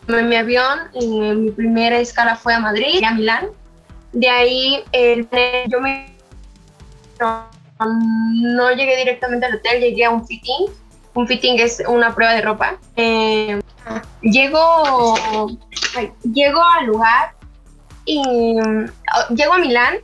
[0.08, 3.50] en mi avión, y mi primera escala fue a Madrid a Milán.
[4.12, 4.84] De ahí
[5.68, 6.14] yo me
[7.86, 10.66] no llegué directamente al hotel, llegué a un fitting.
[11.14, 12.78] Un fitting es una prueba de ropa.
[12.96, 13.60] Eh,
[14.22, 15.16] llego,
[16.22, 17.34] llego al lugar
[18.04, 19.98] y oh, llego a Milán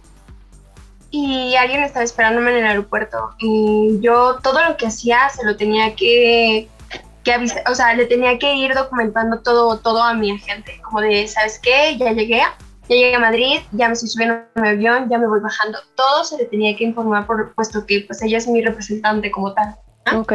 [1.11, 5.57] y alguien estaba esperándome en el aeropuerto y yo todo lo que hacía se lo
[5.57, 6.69] tenía que,
[7.25, 11.01] que avisar, o sea, le tenía que ir documentando todo, todo a mi agente, como
[11.01, 11.97] de, ¿sabes qué?
[11.99, 12.43] Ya llegué,
[12.89, 15.79] ya llegué a Madrid, ya me estoy subiendo a mi avión, ya me voy bajando.
[15.95, 19.53] Todo se le tenía que informar, por, puesto que pues ella es mi representante como
[19.53, 19.77] tal.
[20.15, 20.33] Ok.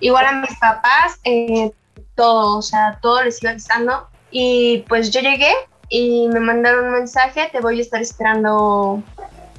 [0.00, 1.72] Igual a mis papás, eh,
[2.14, 4.08] todo, o sea, todo les iba avisando.
[4.30, 5.52] Y pues yo llegué
[5.88, 9.02] y me mandaron un mensaje, te voy a estar esperando,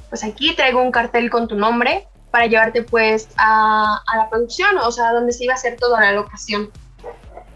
[0.08, 4.76] pues aquí traigo un cartel con tu nombre para llevarte pues a, a la producción,
[4.78, 6.70] o sea, donde se iba a hacer toda la locación.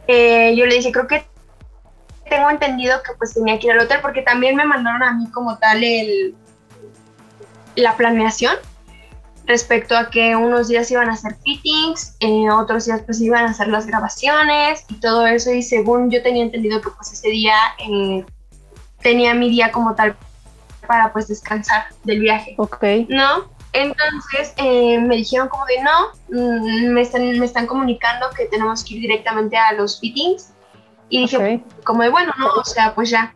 [0.06, 1.26] Eh, yo le dije, creo que
[2.28, 5.30] tengo entendido que pues tenía que ir al hotel porque también me mandaron a mí
[5.30, 6.34] como tal el,
[7.76, 8.54] la planeación
[9.48, 13.50] respecto a que unos días iban a hacer fittings, eh, otros días pues iban a
[13.50, 17.54] hacer las grabaciones y todo eso y según yo tenía entendido que pues ese día
[17.78, 18.24] eh,
[19.00, 20.16] tenía mi día como tal
[20.86, 22.54] para pues descansar del viaje.
[22.58, 22.84] Ok.
[23.08, 23.48] ¿No?
[23.72, 28.84] Entonces eh, me dijeron como de no, mm, me están, me están comunicando que tenemos
[28.84, 30.52] que ir directamente a los fittings
[31.08, 33.34] y dije, como de bueno, no, o sea, pues ya.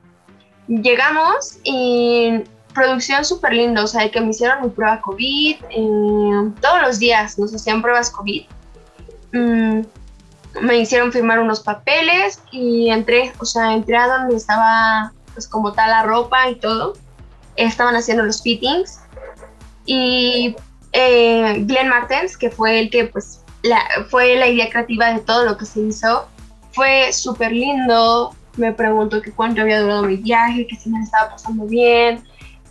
[0.68, 6.82] Llegamos y producción súper linda, o sea, que me hicieron mi prueba COVID, eh, todos
[6.82, 8.44] los días nos hacían pruebas COVID.
[9.32, 9.80] Mm,
[10.60, 15.72] me hicieron firmar unos papeles y entré, o sea, entré a donde estaba, pues como
[15.72, 16.94] tal, la ropa y todo.
[17.56, 19.00] Estaban haciendo los fittings.
[19.84, 20.54] Y
[20.92, 23.80] eh, Glenn Martens, que fue el que, pues, la,
[24.10, 26.28] fue la idea creativa de todo lo que se hizo,
[26.72, 28.34] fue súper lindo.
[28.56, 32.22] Me preguntó que cuánto había durado mi viaje, que si me estaba pasando bien,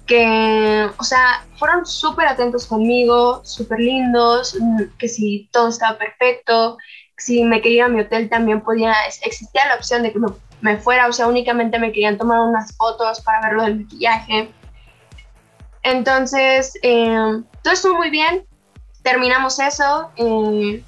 [0.06, 6.78] que, o sea, fueron súper atentos conmigo, súper lindos, mm, que si todo estaba perfecto,
[7.18, 10.20] si me quería a mi hotel también podía, existía la opción de que
[10.62, 14.52] me, fuera, o sea, únicamente me querían tomar unas fotos para ver lo del maquillaje.
[15.84, 18.46] Entonces, eh, todo estuvo muy bien,
[19.04, 20.84] terminamos eso, eh,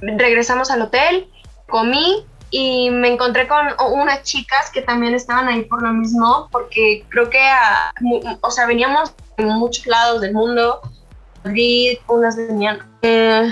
[0.00, 1.28] regresamos al hotel
[1.68, 7.04] comí y me encontré con unas chicas que también estaban ahí por lo mismo, porque
[7.08, 7.40] creo que,
[8.40, 10.80] o sea, veníamos de muchos lados del mundo,
[11.42, 13.50] Madrid, unas venían, eh,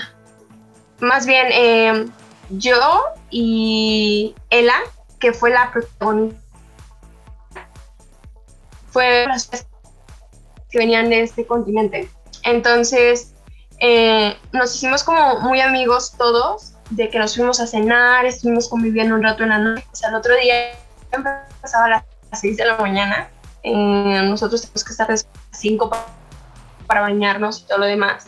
[1.01, 2.07] más bien eh,
[2.51, 4.77] yo y Ella,
[5.18, 6.38] que fue la protagonista,
[8.90, 9.48] fue las
[10.70, 12.09] que venían de este continente.
[12.44, 13.35] Entonces,
[13.81, 19.15] eh, nos hicimos como muy amigos todos de que nos fuimos a cenar, estuvimos conviviendo
[19.15, 19.87] un rato en la noche.
[19.93, 20.73] O sea, el otro día
[21.11, 23.29] empezaba a las 6 de la mañana.
[23.63, 25.91] Eh, nosotros tenemos que estar a las 5
[26.87, 28.27] para, bañarnos y todo lo demás.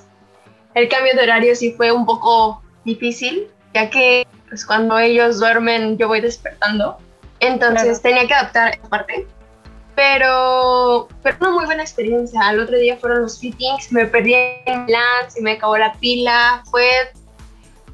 [0.74, 5.98] El cambio de horario sí fue un poco difícil, ya que pues, cuando ellos duermen
[5.98, 6.96] yo voy despertando.
[7.40, 9.26] Entonces tenía que adaptar esa parte.
[9.94, 12.40] Pero, pero una muy buena experiencia.
[12.50, 16.62] El otro día fueron los fittings, me perdí en Lance y me acabó la pila.
[16.70, 16.88] Fue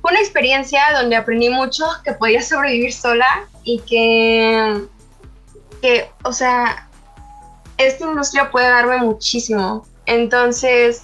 [0.00, 4.86] fue una experiencia donde aprendí mucho que podía sobrevivir sola y que,
[5.82, 6.88] que, o sea,
[7.76, 9.86] esta industria puede darme muchísimo.
[10.06, 11.02] Entonces,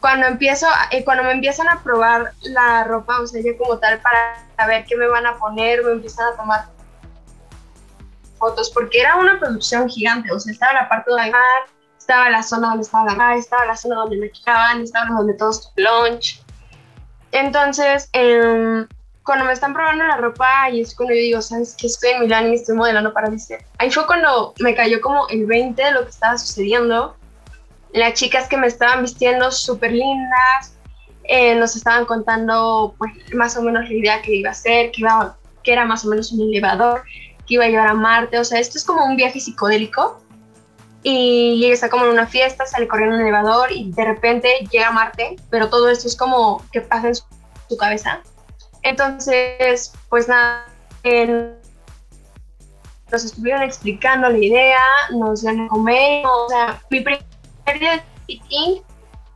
[0.00, 4.00] cuando empiezo, eh, cuando me empiezan a probar la ropa, o sea, yo como tal,
[4.00, 6.66] para ver qué me van a poner, me empiezan a tomar
[8.38, 11.32] fotos, porque era una producción gigante, o sea, estaba la parte de la
[11.98, 15.72] estaba la zona donde estaba la estaba la zona donde me quedaban, estaba donde todos
[15.74, 16.40] lunch.
[17.36, 18.86] Entonces, eh,
[19.22, 21.86] cuando me están probando la ropa y es cuando yo digo, ¿sabes qué?
[21.86, 23.58] Estoy en Milán y estoy modelando para Disney.
[23.76, 27.14] Ahí fue cuando me cayó como el 20 de lo que estaba sucediendo.
[27.92, 30.78] Las chicas que me estaban vistiendo súper lindas,
[31.24, 35.02] eh, nos estaban contando pues más o menos la idea que iba a ser, que,
[35.02, 37.02] iba, que era más o menos un elevador,
[37.46, 38.38] que iba a llevar a Marte.
[38.38, 40.22] O sea, esto es como un viaje psicodélico.
[41.08, 44.48] Y ella está como en una fiesta, sale corriendo en un elevador y de repente
[44.72, 48.22] llega Marte, pero todo esto es como que pasa en su cabeza
[48.86, 50.64] entonces, pues nada,
[53.10, 54.78] nos estuvieron explicando la idea,
[55.10, 57.24] nos dieron comer, o sea, mi primer
[57.80, 58.82] día de fitting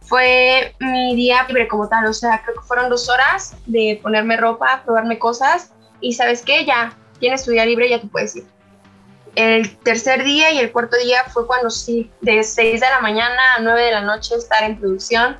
[0.02, 4.36] fue mi día libre como tal, o sea, creo que fueron dos horas de ponerme
[4.36, 8.44] ropa, probarme cosas y sabes qué, ya tienes tu día libre, ya tú puedes ir.
[9.34, 13.40] El tercer día y el cuarto día fue cuando sí, de 6 de la mañana
[13.56, 15.38] a 9 de la noche estar en producción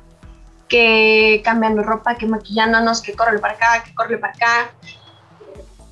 [0.71, 4.71] que cambiando ropa, que maquillándonos, que corre para acá, que corre para acá.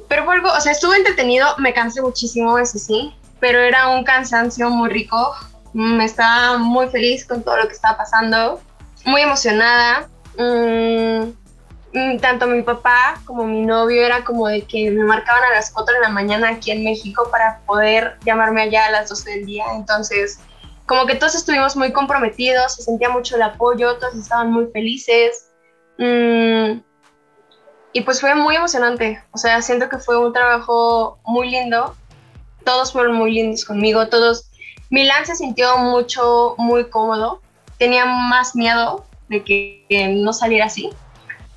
[0.08, 4.70] Pero vuelvo, o sea, estuve entretenido, me cansé muchísimo, eso sí, pero era un cansancio
[4.70, 5.36] muy rico.
[5.74, 8.62] Me estaba muy feliz con todo lo que estaba pasando,
[9.06, 10.08] muy emocionada.
[10.38, 11.34] Mm, mm,
[12.22, 15.96] tanto mi papá como mi novio era como de que me marcaban a las 4
[15.96, 19.66] de la mañana aquí en México para poder llamarme allá a las 12 del día.
[19.74, 20.40] Entonces,
[20.86, 25.50] como que todos estuvimos muy comprometidos, se sentía mucho el apoyo, todos estaban muy felices.
[25.98, 26.80] Mm,
[27.92, 31.96] y pues fue muy emocionante, o sea, siento que fue un trabajo muy lindo,
[32.64, 34.52] todos fueron muy lindos conmigo, todos,
[34.92, 37.42] Milán se sintió mucho, muy cómodo,
[37.80, 40.92] tenía más miedo de que, que no saliera así,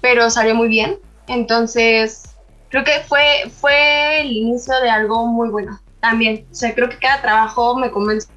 [0.02, 2.24] pero salió muy bien, entonces
[2.68, 6.98] creo que fue, fue el inicio de algo muy bueno también, o sea, creo que
[6.98, 8.28] cada trabajo me convence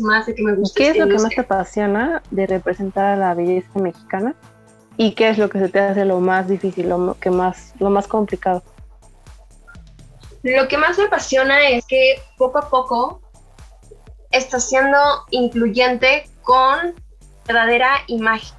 [0.00, 0.76] más de que me gusta.
[0.76, 4.34] ¿Qué es lo que más te apasiona de representar a la belleza mexicana?
[4.96, 7.88] ¿Y qué es lo que se te hace lo más difícil, lo, que más, lo
[7.88, 8.62] más complicado?
[10.42, 13.22] Lo que más me apasiona es que poco a poco
[14.32, 14.98] está siendo
[15.30, 16.94] incluyente con
[17.46, 18.56] verdadera imagen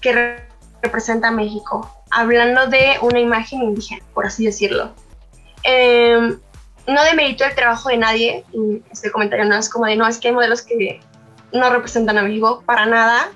[0.00, 0.51] que
[0.82, 4.92] representa a México, hablando de una imagen indígena, por así decirlo.
[5.62, 6.36] Eh,
[6.86, 8.44] no demerito el trabajo de nadie,
[8.90, 11.00] este comentario no es como de, no, es que hay modelos que
[11.52, 13.30] no representan a México para nada.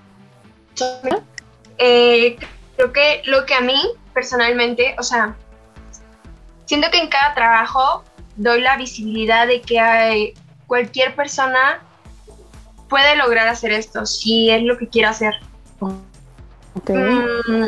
[1.79, 2.37] Eh,
[2.77, 3.81] creo que lo que a mí
[4.13, 5.37] personalmente, o sea,
[6.65, 8.03] siento que en cada trabajo
[8.37, 10.35] doy la visibilidad de que
[10.67, 11.81] cualquier persona
[12.89, 15.35] puede lograr hacer esto si es lo que quiere hacer.
[16.89, 17.67] Mm,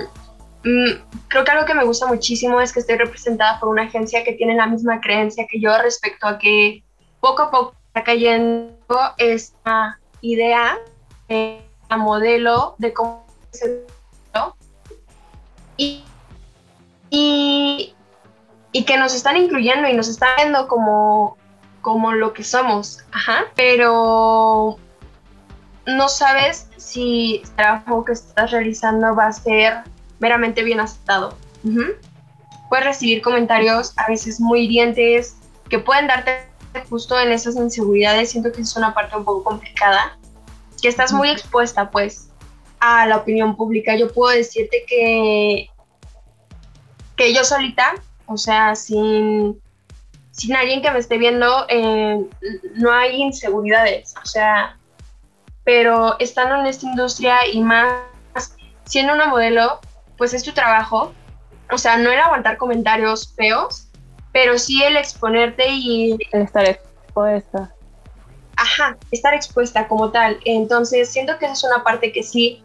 [0.64, 4.24] Mm, creo que algo que me gusta muchísimo es que estoy representada por una agencia
[4.24, 6.82] que tiene la misma creencia que yo respecto a que
[7.20, 8.74] poco a poco está cayendo
[9.18, 10.78] esta idea,
[11.28, 11.62] de
[11.96, 13.86] modelo de cómo se
[15.76, 16.02] y,
[17.08, 17.94] y,
[18.72, 21.36] y, que nos están incluyendo y nos están viendo como,
[21.82, 23.44] como lo que somos, Ajá.
[23.54, 24.76] pero
[25.88, 29.82] no sabes si el trabajo que estás realizando va a ser
[30.18, 31.36] meramente bien aceptado.
[32.68, 35.36] Puedes recibir comentarios a veces muy hirientes
[35.68, 36.46] que pueden darte
[36.90, 38.30] justo en esas inseguridades.
[38.30, 40.18] Siento que es una parte un poco complicada,
[40.80, 42.28] que estás muy expuesta pues
[42.80, 43.96] a la opinión pública.
[43.96, 45.70] Yo puedo decirte que,
[47.16, 47.94] que yo solita,
[48.26, 49.58] o sea, sin,
[50.32, 52.26] sin alguien que me esté viendo, eh,
[52.74, 54.77] no hay inseguridades, o sea,
[55.68, 57.92] pero estando en esta industria y más
[58.86, 59.80] siendo una modelo,
[60.16, 61.12] pues es tu trabajo.
[61.70, 63.88] O sea, no el aguantar comentarios feos,
[64.32, 66.16] pero sí el exponerte y...
[66.32, 67.70] El estar expuesta.
[68.56, 70.40] Ajá, estar expuesta como tal.
[70.46, 72.62] Entonces, siento que esa es una parte que sí,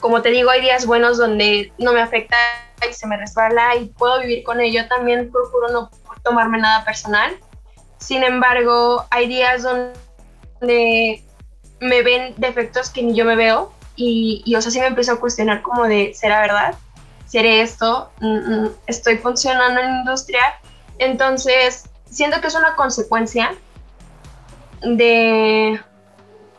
[0.00, 2.36] como te digo, hay días buenos donde no me afecta
[2.90, 4.88] y se me resbala y puedo vivir con ello.
[4.88, 5.88] También procuro no
[6.24, 7.38] tomarme nada personal.
[7.98, 11.22] Sin embargo, hay días donde
[11.80, 15.12] me ven defectos que ni yo me veo y, y, o sea, sí me empezó
[15.12, 16.74] a cuestionar como de, ¿será verdad?
[17.26, 18.10] ¿Seré esto?
[18.20, 20.42] Mm, mm, ¿Estoy funcionando en la industria?
[20.98, 23.54] Entonces, siento que es una consecuencia
[24.82, 25.80] de,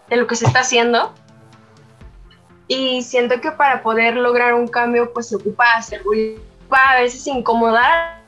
[0.10, 1.14] de lo que se está haciendo.
[2.68, 6.02] Y siento que para poder lograr un cambio, pues se ocupa hacer
[6.70, 8.22] a veces incomodar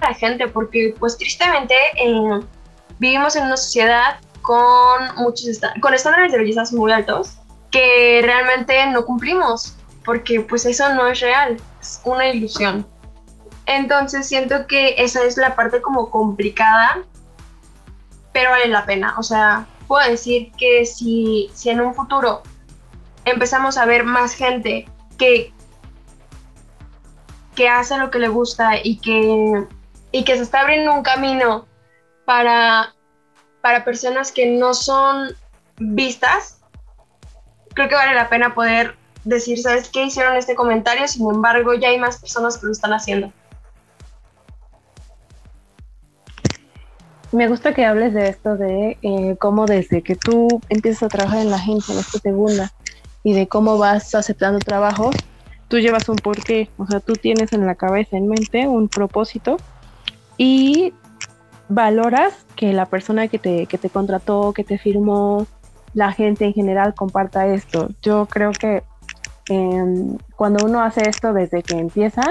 [0.00, 2.40] a la gente, porque pues tristemente eh,
[2.98, 7.38] vivimos en una sociedad con muchos con estándares de belleza muy altos
[7.70, 12.86] que realmente no cumplimos, porque pues eso no es real, es una ilusión.
[13.66, 17.02] Entonces siento que esa es la parte como complicada,
[18.32, 19.14] pero vale la pena.
[19.18, 22.42] O sea, puedo decir que si, si en un futuro
[23.24, 25.52] empezamos a ver más gente que,
[27.54, 29.66] que hace lo que le gusta y que,
[30.10, 31.66] y que se está abriendo un camino
[32.26, 32.94] para,
[33.62, 35.28] para personas que no son
[35.78, 36.60] vistas,
[37.74, 40.04] creo que vale la pena poder decir, ¿sabes qué?
[40.04, 43.32] Hicieron este comentario, sin embargo, ya hay más personas que lo están haciendo.
[47.30, 51.40] Me gusta que hables de esto de eh, cómo desde que tú empiezas a trabajar
[51.40, 52.72] en la agencia, en esta segunda,
[53.22, 55.14] y de cómo vas aceptando trabajos,
[55.68, 59.56] tú llevas un porqué, o sea, tú tienes en la cabeza, en mente, un propósito
[60.36, 60.92] y
[61.74, 65.46] valoras que la persona que te, que te contrató, que te firmó,
[65.94, 67.88] la gente en general comparta esto.
[68.02, 68.82] Yo creo que
[69.48, 72.22] em, cuando uno hace esto desde que empieza,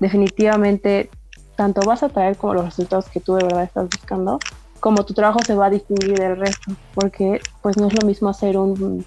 [0.00, 1.10] definitivamente
[1.56, 4.38] tanto vas a traer como los resultados que tú de verdad estás buscando,
[4.80, 8.28] como tu trabajo se va a distinguir del resto, porque pues no es lo mismo
[8.28, 9.04] hacer un,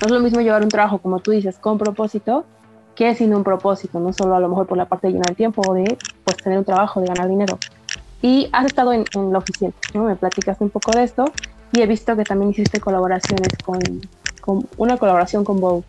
[0.00, 2.44] no es lo mismo llevar un trabajo, como tú dices, con propósito,
[2.94, 5.36] que sin un propósito, no solo a lo mejor por la parte de llenar el
[5.36, 7.58] tiempo o de pues tener un trabajo, de ganar dinero.
[8.20, 10.04] Y has estado en, en la oficina, ¿no?
[10.04, 11.24] Me platicaste un poco de esto
[11.72, 13.80] y he visto que también hiciste colaboraciones con,
[14.40, 15.84] con una colaboración con Vogue.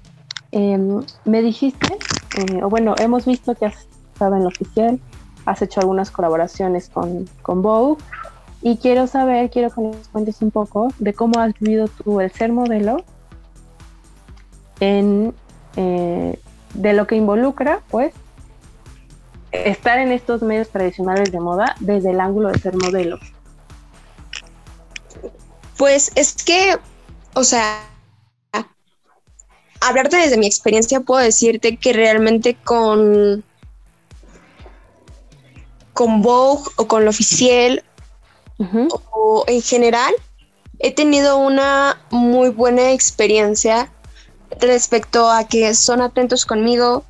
[0.51, 1.97] Em, me dijiste,
[2.37, 4.99] eh, o bueno, hemos visto que has estado en la oficial,
[5.45, 8.01] has hecho algunas colaboraciones con, con Vogue
[8.61, 12.31] y quiero saber, quiero que nos cuentes un poco de cómo has vivido tú el
[12.31, 13.03] ser modelo
[14.79, 15.33] en,
[15.75, 16.39] eh,
[16.73, 18.13] de lo que involucra, pues,
[19.51, 23.19] estar en estos medios tradicionales de moda desde el ángulo de ser modelo.
[25.77, 26.77] Pues es que,
[27.33, 27.89] o sea,
[29.81, 33.43] hablarte desde mi experiencia, puedo decirte que realmente con,
[35.93, 37.83] con Vogue o con lo oficial
[38.57, 38.87] Ujú.
[39.11, 40.13] o en general,
[40.79, 43.91] he tenido una muy buena experiencia
[44.59, 47.03] respecto a que son atentos conmigo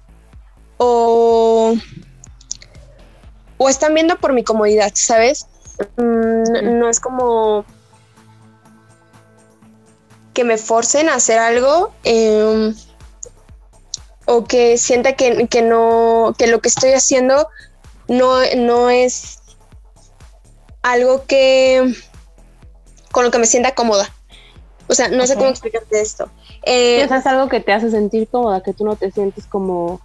[0.77, 1.75] o,
[3.59, 5.45] o están viendo por mi comodidad, ¿sabes?
[5.97, 7.65] Mm, No es como
[10.33, 12.73] que me forcen a hacer algo em,
[14.25, 17.49] o que sienta que, que no, que lo que estoy haciendo
[18.07, 19.39] no, no es
[20.81, 21.93] algo que
[23.11, 24.13] con lo que me sienta cómoda.
[24.87, 26.29] O sea, no sé cómo explicarte esto.
[26.63, 29.99] Eh, es algo que te hace sentir cómoda, que tú no te sientes como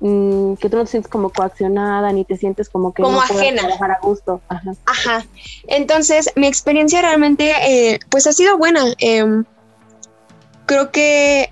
[0.00, 3.22] mm, que tú no te sientes como coaccionada ni te sientes como que Como no
[3.22, 3.62] ajena.
[3.62, 4.40] trabajar a gusto.
[4.48, 4.74] Ajá.
[4.86, 5.26] Ajá.
[5.68, 8.84] Entonces, mi experiencia realmente, eh, pues ha sido buena.
[8.98, 9.44] Em,
[10.66, 11.50] creo que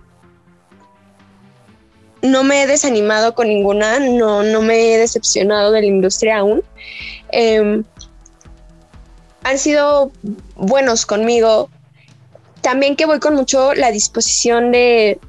[2.23, 6.63] no me he desanimado con ninguna, no, no me he decepcionado de la industria aún.
[7.31, 7.85] Em,
[9.43, 10.11] han sido
[10.57, 11.69] buenos conmigo.
[12.63, 15.21] También que voy con mucho la disposición de,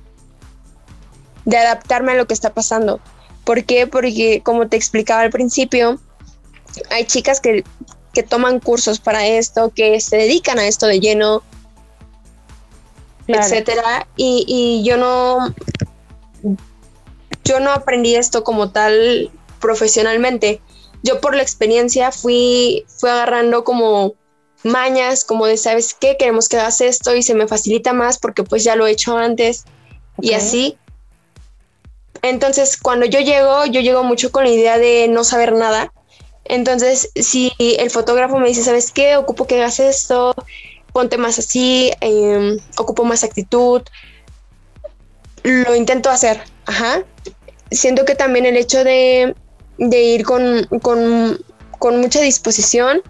[1.45, 2.99] de adaptarme a lo que está pasando.
[3.43, 3.88] ¿Por qué?
[3.88, 5.99] Porque, como te explicaba al principio,
[6.89, 7.63] hay chicas que
[8.15, 11.43] que toman cursos para esto, que se dedican a esto de lleno,
[13.27, 13.43] Claro.
[13.43, 14.08] etcétera.
[14.15, 15.53] Y, y yo no,
[17.43, 20.62] yo no aprendí esto como tal profesionalmente.
[21.03, 24.13] Yo por la experiencia fui, fui agarrando como
[24.63, 26.17] mañas, como de, ¿sabes qué?
[26.17, 29.17] Queremos que hagas esto y se me facilita más porque pues ya lo he hecho
[29.17, 29.65] antes
[30.21, 30.77] y así.
[32.29, 35.93] Entonces, cuando yo llego, yo llego mucho con la idea de no saber nada.
[36.43, 39.15] Entonces, si el fotógrafo me dice, ¿sabes qué?
[39.15, 40.33] Ocupo que hagas esto,
[40.91, 43.83] ponte más así, em, ocupo más actitud,
[45.43, 46.41] lo intento hacer.
[46.65, 47.03] Ajá.
[47.69, 49.35] Siento que también el hecho de,
[49.77, 50.67] ir con,
[51.79, 53.03] mucha disposición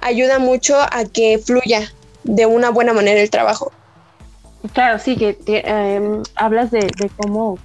[0.00, 1.92] ayuda mucho a que fluya
[2.24, 3.70] de una buena manera el trabajo.
[4.72, 6.88] Claro, sí, que em, hablas de
[7.18, 7.58] cómo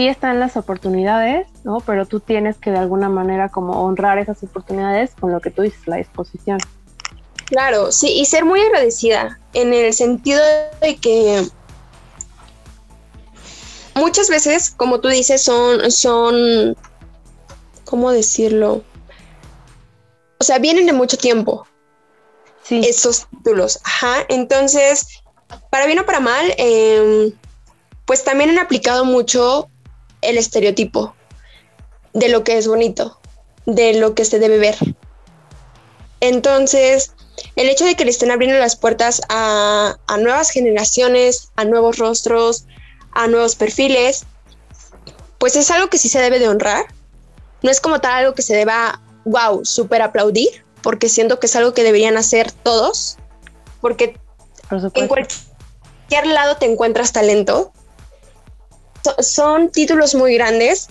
[0.00, 1.80] sí están las oportunidades, ¿no?
[1.80, 5.60] Pero tú tienes que de alguna manera como honrar esas oportunidades con lo que tú
[5.60, 6.58] dices, la disposición.
[7.44, 10.40] Claro, sí, y ser muy agradecida en el sentido
[10.80, 11.46] de que
[13.94, 16.74] muchas veces, como tú dices, son, son,
[17.84, 18.82] ¿cómo decirlo?
[20.38, 21.66] O sea, vienen de mucho tiempo
[22.62, 24.24] Sí, esos títulos, ajá.
[24.30, 25.08] Entonces,
[25.68, 27.32] para bien o para mal, em,
[28.06, 29.69] pues también han aplicado mucho
[30.22, 31.14] el estereotipo
[32.12, 33.20] de lo que es bonito,
[33.66, 34.76] de lo que se debe ver.
[36.20, 37.12] Entonces,
[37.56, 41.98] el hecho de que le estén abriendo las puertas a, a nuevas generaciones, a nuevos
[41.98, 42.66] rostros,
[43.12, 44.26] a nuevos perfiles,
[45.38, 46.84] pues es algo que sí se debe de honrar.
[47.62, 51.56] No es como tal algo que se deba, wow, súper aplaudir, porque siento que es
[51.56, 53.16] algo que deberían hacer todos,
[53.80, 54.18] porque
[54.94, 57.72] en cualquier lado te encuentras talento.
[59.20, 60.88] Son títulos muy grandes.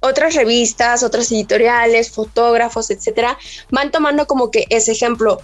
[0.00, 3.36] Otras revistas, otras editoriales, fotógrafos, etcétera,
[3.70, 5.40] van tomando como que ese ejemplo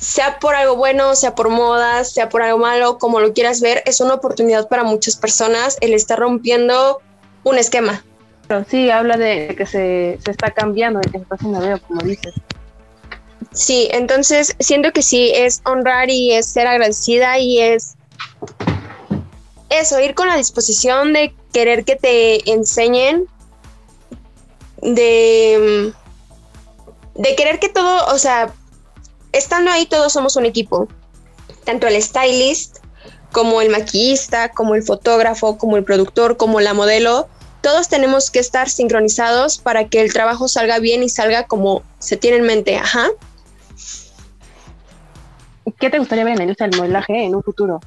[0.00, 3.82] sea por algo bueno, sea por moda, sea por algo malo, como lo quieras ver,
[3.86, 7.00] es una oportunidad para muchas personas el estar rompiendo
[7.44, 8.04] un esquema.
[8.46, 12.34] Pero sí, habla de que se, está cambiando, de que se está haciendo como dices.
[13.52, 17.96] Sí, entonces siento que sí, es honrar y es ser agradecida y es
[19.70, 23.26] eso, ir con la disposición de querer que te enseñen,
[24.82, 25.92] de,
[27.14, 28.52] de querer que todo, o sea,
[29.32, 30.88] estando ahí todos somos un equipo,
[31.64, 32.78] tanto el stylist
[33.32, 37.28] como el maquillista, como el fotógrafo, como el productor, como la modelo,
[37.60, 42.16] todos tenemos que estar sincronizados para que el trabajo salga bien y salga como se
[42.16, 43.08] tiene en mente, ajá.
[45.78, 47.80] ¿Qué te gustaría ver en la industria del modelaje en un futuro?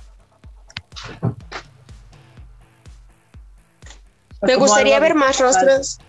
[4.42, 6.00] Me gustaría ver más rostros.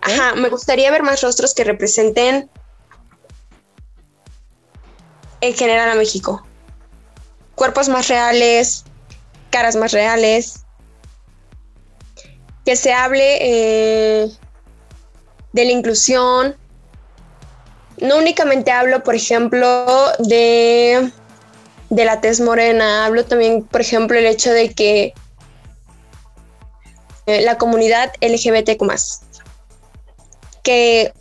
[0.00, 2.50] Ajá, me gustaría ver más rostros que representen
[5.40, 6.46] en general a México.
[7.54, 8.84] Cuerpos más reales,
[9.50, 10.64] caras más reales.
[12.64, 14.30] Que se hable eh,
[15.52, 16.56] de la inclusión.
[17.98, 19.86] No únicamente hablo, por ejemplo,
[20.20, 21.12] de,
[21.90, 25.12] de la tez morena, hablo también, por ejemplo, el hecho de que
[27.26, 28.82] la comunidad LGBTQ
[30.62, 31.12] que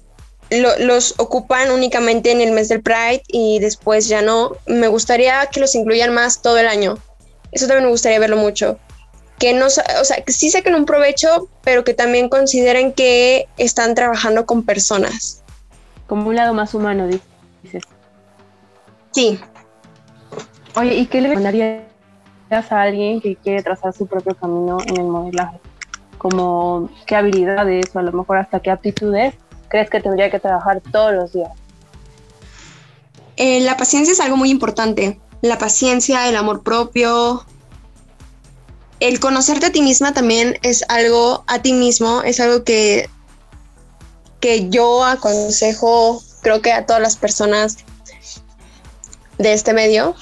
[0.51, 4.51] los ocupan únicamente en el mes del Pride y después ya no.
[4.67, 6.97] Me gustaría que los incluyan más todo el año.
[7.51, 8.77] Eso también me gustaría verlo mucho.
[9.39, 13.95] Que no, o sea, que sí saquen un provecho, pero que también consideren que están
[13.95, 15.41] trabajando con personas.
[16.07, 17.83] Como un lado más humano, dices.
[19.11, 19.39] Sí.
[20.75, 21.81] Oye, ¿y qué le recomendarías
[22.51, 25.59] a alguien que quiere trazar su propio camino en el modelaje?
[26.21, 29.33] Como qué habilidades o a lo mejor hasta qué aptitudes
[29.69, 31.49] crees que tendría que trabajar todos los días?
[33.37, 35.19] Eh, la paciencia es algo muy importante.
[35.41, 37.43] La paciencia, el amor propio.
[38.99, 43.09] El conocerte a ti misma también es algo, a ti mismo, es algo que,
[44.39, 47.77] que yo aconsejo, creo que a todas las personas
[49.39, 50.13] de este medio,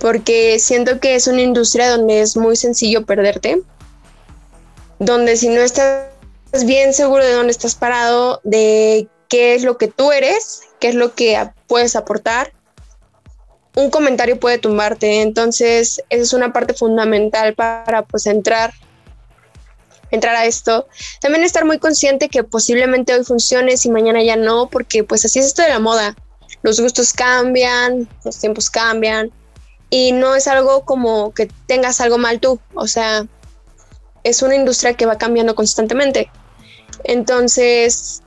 [0.00, 3.62] porque siento que es una industria donde es muy sencillo perderte,
[4.98, 6.06] donde si no estás
[6.64, 10.94] bien seguro de dónde estás parado, de qué es lo que tú eres, qué es
[10.94, 12.52] lo que puedes aportar.
[13.74, 18.72] Un comentario puede tumbarte, entonces esa es una parte fundamental para pues entrar
[20.10, 20.86] entrar a esto.
[21.20, 25.40] También estar muy consciente que posiblemente hoy funcione y mañana ya no, porque pues así
[25.40, 26.14] es esto de la moda.
[26.62, 29.30] Los gustos cambian, los tiempos cambian
[29.90, 33.26] y no es algo como que tengas algo mal tú, o sea,
[34.24, 36.30] es una industria que va cambiando constantemente.
[37.04, 38.22] Entonces,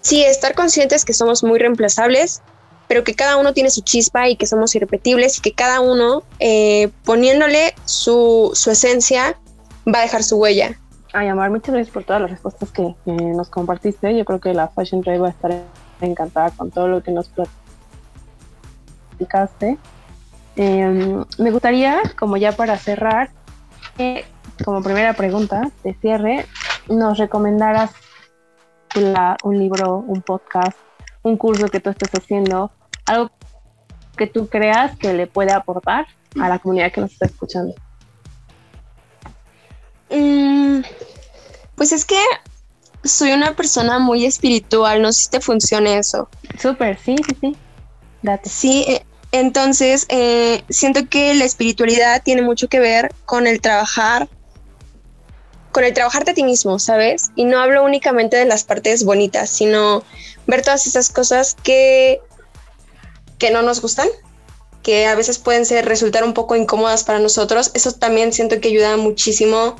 [0.00, 2.42] sí, estar conscientes que somos muy reemplazables,
[2.88, 6.24] pero que cada uno tiene su chispa y que somos irrepetibles y que cada uno,
[6.40, 9.38] eh, poniéndole su, esencia,
[9.86, 10.78] va a dejar su huella.
[11.14, 14.16] Ay, Amar, muchas gracias por todas las respuestas que nos compartiste.
[14.16, 15.52] Yo creo que la Fashion Trade va a estar
[16.00, 17.30] encantada con todo lo que nos
[19.18, 19.78] platicaste.
[20.56, 23.30] Em, me gustaría, como ya para cerrar,
[24.64, 26.46] como primera pregunta de cierre,
[26.88, 27.90] nos recomendaras
[29.42, 30.76] un libro, un podcast,
[31.22, 32.70] un curso que tú estés haciendo,
[33.06, 33.30] algo
[34.16, 36.06] que tú creas que le puede aportar
[36.40, 37.74] a la comunidad que nos está escuchando.
[40.10, 40.80] Mm,
[41.74, 42.20] pues es que
[43.02, 46.28] soy una persona muy espiritual, no sé si te funciona eso.
[46.58, 47.56] Súper, sí, sí, sí.
[48.22, 48.48] Date.
[48.48, 54.28] Sí, eh, entonces eh, siento que la espiritualidad tiene mucho que ver con el trabajar
[55.72, 57.30] con el trabajarte a ti mismo, ¿sabes?
[57.34, 60.04] Y no hablo únicamente de las partes bonitas, sino
[60.46, 62.20] ver todas esas cosas que,
[63.38, 64.08] que no nos gustan,
[64.82, 67.70] que a veces pueden ser, resultar un poco incómodas para nosotros.
[67.72, 69.76] Eso también siento que ayuda muchísimo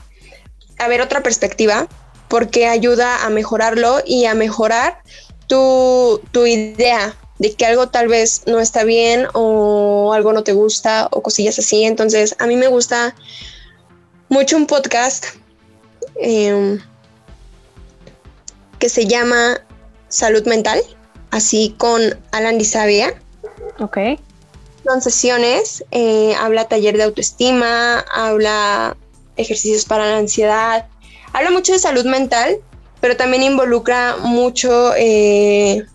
[0.79, 1.87] a ver otra perspectiva,
[2.29, 5.03] porque ayuda a mejorarlo y a mejorar
[5.47, 10.53] tu, tu idea de que algo tal vez no está bien o algo no te
[10.53, 11.85] gusta o cosillas así.
[11.85, 13.15] Entonces, a mí me gusta
[14.29, 15.27] mucho un podcast
[16.17, 16.81] Em,
[18.79, 19.61] que se llama
[20.09, 20.81] Salud Mental.
[21.31, 23.15] así con Alan Disavia.
[23.79, 23.97] Ok.
[24.85, 28.99] Son sesiones, eh, habla taller de autoestima, habla
[29.37, 30.89] ejercicios para la ansiedad,
[31.33, 32.59] habla mucho de salud mental,
[33.01, 35.87] pero también involucra mucho eh,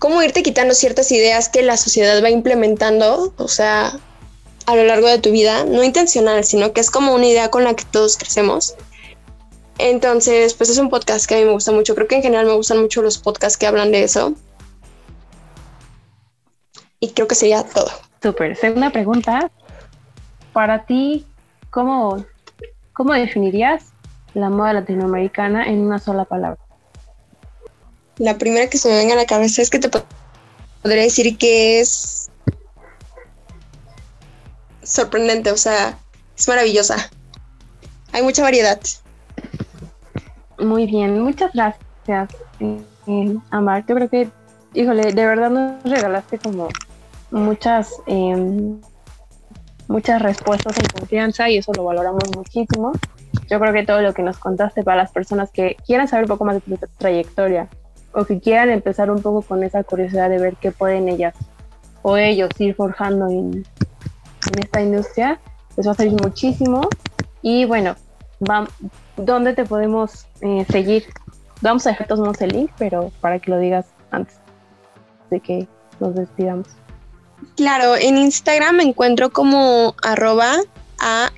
[0.00, 3.92] cómo irte quitando ciertas ideas que la sociedad va implementando, o sea,
[4.66, 7.64] a lo largo de tu vida, no intencional, sino que es como una idea con
[7.64, 8.74] la que todos crecemos.
[9.78, 11.94] Entonces, pues es un podcast que a mí me gusta mucho.
[11.94, 14.34] Creo que en general me gustan mucho los podcasts que hablan de eso.
[16.98, 17.90] Y creo que sería todo.
[18.22, 18.56] Súper.
[18.56, 19.50] Segunda pregunta.
[20.54, 21.26] Para ti,
[21.70, 22.24] ¿cómo,
[22.94, 23.92] ¿cómo definirías
[24.32, 26.69] la moda latinoamericana en una sola palabra?
[28.20, 31.80] La primera que se me venga a la cabeza es que te podría decir que
[31.80, 32.30] es
[34.82, 35.98] sorprendente, o sea,
[36.36, 36.96] es maravillosa.
[38.12, 38.78] Hay mucha variedad.
[40.58, 43.86] Muy bien, muchas gracias, eh, eh, Amar.
[43.86, 44.28] Yo creo que,
[44.74, 46.68] híjole, de verdad nos regalaste como
[47.30, 48.82] muchas, em,
[49.88, 52.92] muchas respuestas en confianza y eso lo valoramos muchísimo.
[53.48, 56.28] Yo creo que todo lo que nos contaste para las personas que quieran saber un
[56.28, 57.70] poco más de tu trayectoria
[58.12, 61.34] o que quieran empezar un poco con esa curiosidad de ver qué pueden ellas
[62.02, 63.64] o ellos ir forjando en,
[64.46, 65.40] en esta industria,
[65.74, 66.88] pues va a servir muchísimo.
[67.42, 67.96] Y bueno,
[69.16, 71.04] ¿dónde te podemos eh, seguir?
[71.60, 74.36] Vamos a dejar todos el link, pero para que lo digas antes
[75.30, 75.68] de que
[76.00, 76.68] nos despidamos.
[77.56, 80.56] Claro, en Instagram me encuentro como arroba
[80.98, 81.30] amb.av.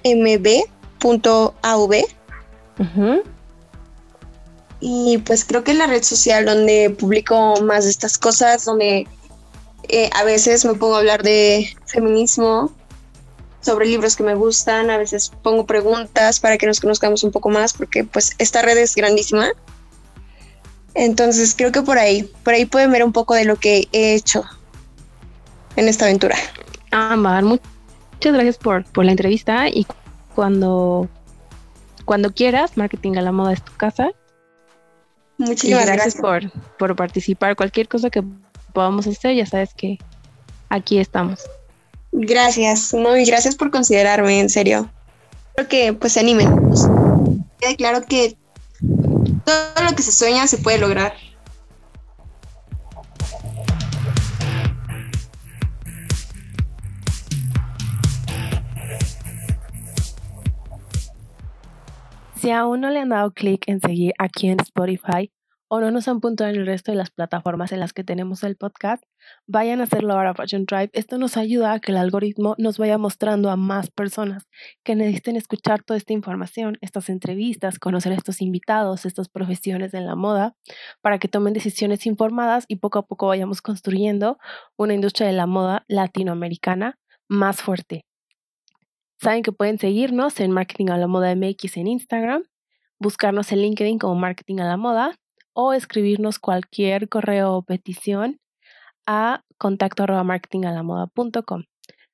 [4.84, 9.06] Y pues creo que es la red social donde publico más de estas cosas, donde
[9.88, 12.72] eh, a veces me pongo a hablar de feminismo,
[13.60, 17.48] sobre libros que me gustan, a veces pongo preguntas para que nos conozcamos un poco
[17.48, 19.50] más, porque pues esta red es grandísima.
[20.94, 24.14] Entonces creo que por ahí, por ahí pueden ver un poco de lo que he
[24.14, 24.44] hecho
[25.76, 26.36] en esta aventura.
[26.90, 27.62] Amar, muchas
[28.20, 29.86] gracias por, por la entrevista y
[30.34, 31.08] cuando,
[32.04, 34.10] cuando quieras, Marketing a la Moda es tu casa.
[35.42, 37.56] Muchísimas gracias, Por, por participar.
[37.56, 38.22] Cualquier cosa que
[38.72, 39.98] podamos hacer, ya sabes que
[40.68, 41.40] aquí estamos.
[42.12, 44.90] Gracias, no, y gracias por considerarme, en serio.
[45.54, 46.54] Creo que pues se animen.
[46.68, 46.86] Pues,
[47.58, 48.36] quede claro que
[49.44, 51.14] todo lo que se sueña se puede lograr.
[62.42, 65.30] Si aún no le han dado clic en seguir aquí en Spotify,
[65.68, 68.42] o no nos han puntuado en el resto de las plataformas en las que tenemos
[68.42, 69.04] el podcast,
[69.46, 70.90] vayan a hacerlo ahora Fashion Drive.
[70.92, 74.48] Esto nos ayuda a que el algoritmo nos vaya mostrando a más personas
[74.82, 80.04] que necesiten escuchar toda esta información, estas entrevistas, conocer a estos invitados, estas profesiones en
[80.04, 80.56] la moda,
[81.00, 84.38] para que tomen decisiones informadas y poco a poco vayamos construyendo
[84.76, 88.04] una industria de la moda latinoamericana más fuerte.
[89.22, 92.42] Saben que pueden seguirnos en Marketing a la Moda MX en Instagram,
[92.98, 95.16] buscarnos en LinkedIn como Marketing a la Moda
[95.52, 98.40] o escribirnos cualquier correo o petición
[99.06, 100.04] a contacto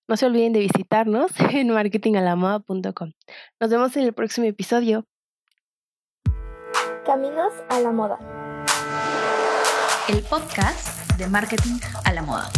[0.07, 3.13] No se olviden de visitarnos en marketingalamoda.com.
[3.59, 5.07] Nos vemos en el próximo episodio.
[7.07, 8.19] Caminos a la moda.
[10.11, 12.51] El podcast de marketing a la moda.